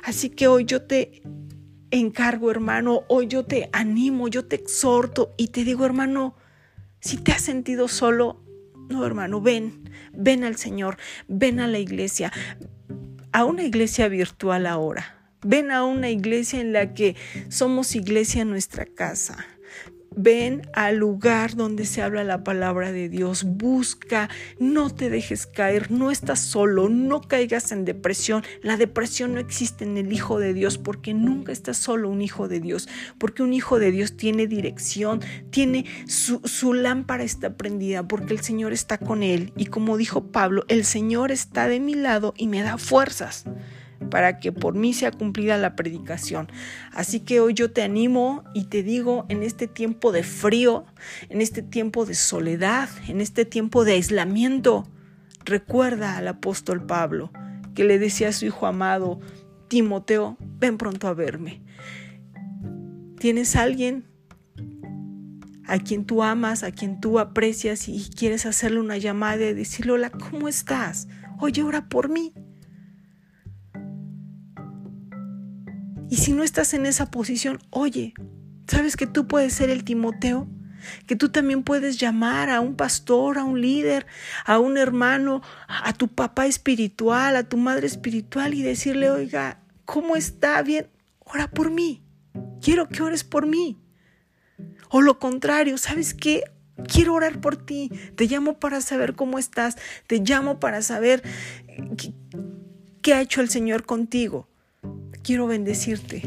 Así 0.04 0.30
que 0.30 0.48
hoy 0.48 0.66
yo 0.66 0.84
te 0.84 1.24
encargo, 1.92 2.52
hermano, 2.52 3.04
hoy 3.08 3.28
yo 3.28 3.46
te 3.46 3.70
animo, 3.72 4.28
yo 4.28 4.46
te 4.46 4.56
exhorto 4.56 5.34
y 5.38 5.50
te 5.50 5.64
digo, 5.64 5.86
hermano, 5.86 6.36
si 7.00 7.18
te 7.18 7.32
has 7.32 7.42
sentido 7.42 7.88
solo, 7.88 8.45
no, 8.90 9.06
hermano, 9.06 9.42
ven, 9.42 9.90
ven 10.14 10.44
al 10.44 10.56
Señor, 10.58 10.98
ven 11.28 11.60
a 11.60 11.68
la 11.68 11.80
iglesia, 11.80 12.32
a 13.32 13.46
una 13.46 13.64
iglesia 13.64 14.08
virtual 14.08 14.66
ahora. 14.66 15.12
Ven 15.42 15.70
a 15.70 15.84
una 15.84 16.10
iglesia 16.10 16.60
en 16.60 16.74
la 16.74 16.94
que 16.94 17.16
somos 17.50 17.96
iglesia 17.96 18.42
en 18.42 18.50
nuestra 18.50 18.86
casa. 18.86 19.46
Ven 20.16 20.62
al 20.74 20.98
lugar 20.98 21.56
donde 21.56 21.86
se 21.86 22.02
habla 22.02 22.24
la 22.24 22.44
palabra 22.44 22.92
de 22.92 23.10
Dios, 23.10 23.44
busca, 23.44 24.30
no 24.60 24.90
te 24.90 25.10
dejes 25.10 25.46
caer, 25.46 25.92
no 25.92 26.12
estás 26.12 26.40
solo, 26.40 26.90
no 26.90 27.22
caigas 27.22 27.72
en 27.72 27.86
depresión. 27.86 28.44
La 28.62 28.78
depresión 28.78 29.34
no 29.34 29.40
existe 29.40 29.84
en 29.84 29.98
el 29.98 30.12
Hijo 30.14 30.40
de 30.40 30.54
Dios 30.54 30.78
porque 30.78 31.14
nunca 31.14 31.52
estás 31.52 31.78
solo 31.78 32.10
un 32.10 32.22
Hijo 32.22 32.48
de 32.48 32.60
Dios, 32.60 32.88
porque 33.18 33.44
un 33.44 33.54
Hijo 33.54 33.80
de 33.80 33.92
Dios 33.92 34.18
tiene 34.18 34.48
dirección, 34.48 35.22
tiene 35.50 35.86
su, 36.08 36.42
su 36.44 36.74
lámpara 36.74 37.24
está 37.24 37.58
prendida 37.58 38.08
porque 38.08 38.34
el 38.34 38.42
Señor 38.42 38.74
está 38.74 38.98
con 38.98 39.24
él. 39.24 39.54
Y 39.56 39.66
como 39.68 39.98
dijo 39.98 40.32
Pablo, 40.32 40.66
el 40.68 40.86
Señor 40.86 41.32
está 41.32 41.68
de 41.68 41.80
mi 41.80 41.94
lado 41.94 42.34
y 42.38 42.48
me 42.48 42.62
da 42.62 42.78
fuerzas 42.78 43.46
para 44.10 44.40
que 44.40 44.52
por 44.52 44.76
mí 44.76 44.94
sea 44.94 45.12
cumplida 45.12 45.58
la 45.58 45.76
predicación. 45.76 46.48
Así 46.92 47.20
que 47.20 47.40
hoy 47.40 47.54
yo 47.54 47.72
te 47.72 47.82
animo 47.82 48.44
y 48.54 48.66
te 48.66 48.84
digo, 48.84 49.26
en 49.30 49.44
este 49.44 49.68
tiempo 49.68 50.12
de 50.12 50.24
frío, 50.24 50.86
en 51.30 51.42
este 51.42 51.62
tiempo 51.62 52.06
de 52.06 52.16
soledad, 52.16 52.90
en 53.08 53.22
este 53.22 53.46
tiempo 53.46 53.86
de 53.86 53.94
aislamiento, 53.94 54.88
recuerda 55.44 56.18
al 56.18 56.28
apóstol 56.28 56.86
Pablo 56.86 57.32
que 57.74 57.84
le 57.84 58.00
decía 58.00 58.30
a 58.30 58.34
su 58.34 58.46
hijo 58.46 58.66
amado, 58.66 59.20
Timoteo, 59.68 60.38
ven 60.40 60.78
pronto 60.78 61.08
a 61.08 61.14
verme. 61.14 61.62
¿Tienes 63.20 63.56
alguien 63.56 64.06
a 65.68 65.80
quien 65.80 66.06
tú 66.06 66.24
amas, 66.24 66.64
a 66.64 66.72
quien 66.72 67.00
tú 67.00 67.20
aprecias 67.20 67.90
y 67.90 68.10
quieres 68.16 68.46
hacerle 68.46 68.80
una 68.80 68.98
llamada 68.98 69.46
y 69.46 69.54
decirle, 69.54 69.94
hola, 69.94 70.12
¿cómo 70.12 70.48
estás? 70.48 71.08
Oye, 71.40 71.64
ora 71.64 71.90
por 71.90 72.10
mí. 72.10 72.34
Y 76.10 76.18
si 76.18 76.34
no 76.34 76.44
estás 76.44 76.74
en 76.74 76.86
esa 76.86 77.10
posición, 77.10 77.60
oye, 77.72 78.14
¿sabes 78.68 78.96
que 78.96 79.08
tú 79.08 79.28
puedes 79.28 79.54
ser 79.54 79.70
el 79.70 79.84
Timoteo? 79.84 80.48
Que 81.08 81.16
tú 81.16 81.30
también 81.30 81.64
puedes 81.64 81.98
llamar 81.98 82.52
a 82.52 82.60
un 82.60 82.76
pastor, 82.76 83.40
a 83.40 83.44
un 83.44 83.60
líder, 83.60 84.06
a 84.46 84.60
un 84.60 84.78
hermano, 84.78 85.42
a 85.68 85.94
tu 85.94 86.08
papá 86.08 86.46
espiritual, 86.46 87.36
a 87.36 87.44
tu 87.44 87.58
madre 87.58 87.88
espiritual 87.88 88.54
y 88.54 88.62
decirle, 88.62 89.10
oiga, 89.10 89.62
¿cómo 89.86 90.16
está? 90.16 90.62
Bien, 90.62 90.88
ora 91.22 91.50
por 91.50 91.72
mí. 91.72 92.04
Quiero 92.62 92.88
que 92.88 93.02
ores 93.02 93.24
por 93.24 93.48
mí. 93.48 93.80
O 94.90 95.02
lo 95.02 95.18
contrario, 95.18 95.80
¿sabes 95.80 96.14
qué? 96.14 96.44
Quiero 96.88 97.16
orar 97.16 97.42
por 97.42 97.56
ti. 97.56 97.90
Te 98.16 98.28
llamo 98.28 98.60
para 98.60 98.80
saber 98.82 99.16
cómo 99.16 99.40
estás. 99.40 99.78
Te 100.06 100.20
llamo 100.20 100.60
para 100.60 100.84
saber 100.84 101.24
qué, 101.98 102.14
qué 103.02 103.14
ha 103.16 103.22
hecho 103.22 103.42
el 103.42 103.50
Señor 103.50 103.86
contigo 103.86 104.48
quiero 105.26 105.48
bendecirte. 105.48 106.22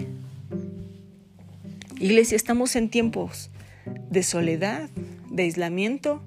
Iglesia, 2.00 2.34
estamos 2.34 2.74
en 2.74 2.90
tiempos 2.90 3.50
de 4.10 4.24
soledad, 4.24 4.90
de 5.30 5.44
aislamiento, 5.44 6.20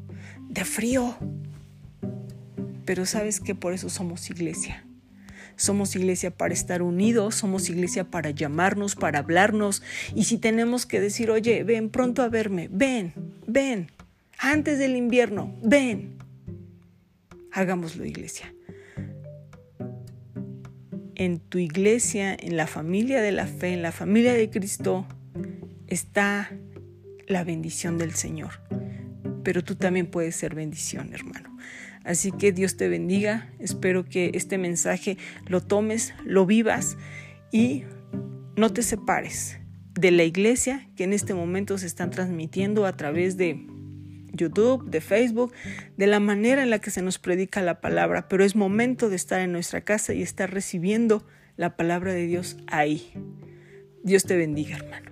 de 0.49 0.63
frío. 0.63 1.17
Pero 2.85 3.05
sabes 3.05 3.41
que 3.41 3.55
por 3.55 3.73
eso 3.73 3.89
somos 3.89 4.29
iglesia. 4.29 4.85
Somos 5.57 5.95
iglesia 5.97 6.31
para 6.31 6.53
estar 6.53 6.81
unidos, 6.81 7.35
somos 7.35 7.69
iglesia 7.69 8.05
para 8.05 8.29
llamarnos, 8.29 8.95
para 8.95 9.19
hablarnos. 9.19 9.83
Y 10.15 10.23
si 10.23 10.37
tenemos 10.37 10.85
que 10.85 11.01
decir, 11.01 11.29
oye, 11.29 11.63
ven 11.63 11.89
pronto 11.89 12.23
a 12.23 12.29
verme, 12.29 12.69
ven, 12.71 13.13
ven, 13.47 13.91
antes 14.39 14.79
del 14.79 14.95
invierno, 14.95 15.53
ven. 15.61 16.13
Hagámoslo, 17.51 18.05
iglesia 18.05 18.53
en 21.21 21.39
tu 21.39 21.59
iglesia, 21.59 22.35
en 22.37 22.57
la 22.57 22.65
familia 22.65 23.21
de 23.21 23.31
la 23.31 23.45
fe, 23.45 23.73
en 23.73 23.83
la 23.83 23.91
familia 23.91 24.33
de 24.33 24.49
Cristo, 24.49 25.05
está 25.85 26.49
la 27.27 27.43
bendición 27.43 27.99
del 27.99 28.15
Señor. 28.15 28.53
Pero 29.43 29.63
tú 29.63 29.75
también 29.75 30.07
puedes 30.07 30.35
ser 30.35 30.55
bendición, 30.55 31.13
hermano. 31.13 31.55
Así 32.03 32.31
que 32.31 32.51
Dios 32.51 32.75
te 32.75 32.89
bendiga. 32.89 33.51
Espero 33.59 34.03
que 34.03 34.31
este 34.33 34.57
mensaje 34.57 35.19
lo 35.45 35.61
tomes, 35.61 36.15
lo 36.25 36.47
vivas 36.47 36.97
y 37.51 37.83
no 38.55 38.73
te 38.73 38.81
separes 38.81 39.59
de 39.93 40.09
la 40.09 40.23
iglesia 40.23 40.89
que 40.95 41.03
en 41.03 41.13
este 41.13 41.35
momento 41.35 41.77
se 41.77 41.85
están 41.85 42.09
transmitiendo 42.09 42.87
a 42.87 42.97
través 42.97 43.37
de 43.37 43.67
YouTube, 44.33 44.89
de 44.89 45.01
Facebook, 45.01 45.53
de 45.97 46.07
la 46.07 46.19
manera 46.19 46.63
en 46.63 46.69
la 46.69 46.79
que 46.79 46.91
se 46.91 47.01
nos 47.01 47.19
predica 47.19 47.61
la 47.61 47.81
palabra, 47.81 48.27
pero 48.27 48.43
es 48.43 48.55
momento 48.55 49.09
de 49.09 49.15
estar 49.15 49.39
en 49.41 49.51
nuestra 49.51 49.81
casa 49.81 50.13
y 50.13 50.21
estar 50.21 50.51
recibiendo 50.53 51.25
la 51.57 51.75
palabra 51.75 52.13
de 52.13 52.25
Dios 52.25 52.57
ahí. 52.67 53.13
Dios 54.03 54.25
te 54.25 54.35
bendiga, 54.35 54.77
hermano. 54.77 55.10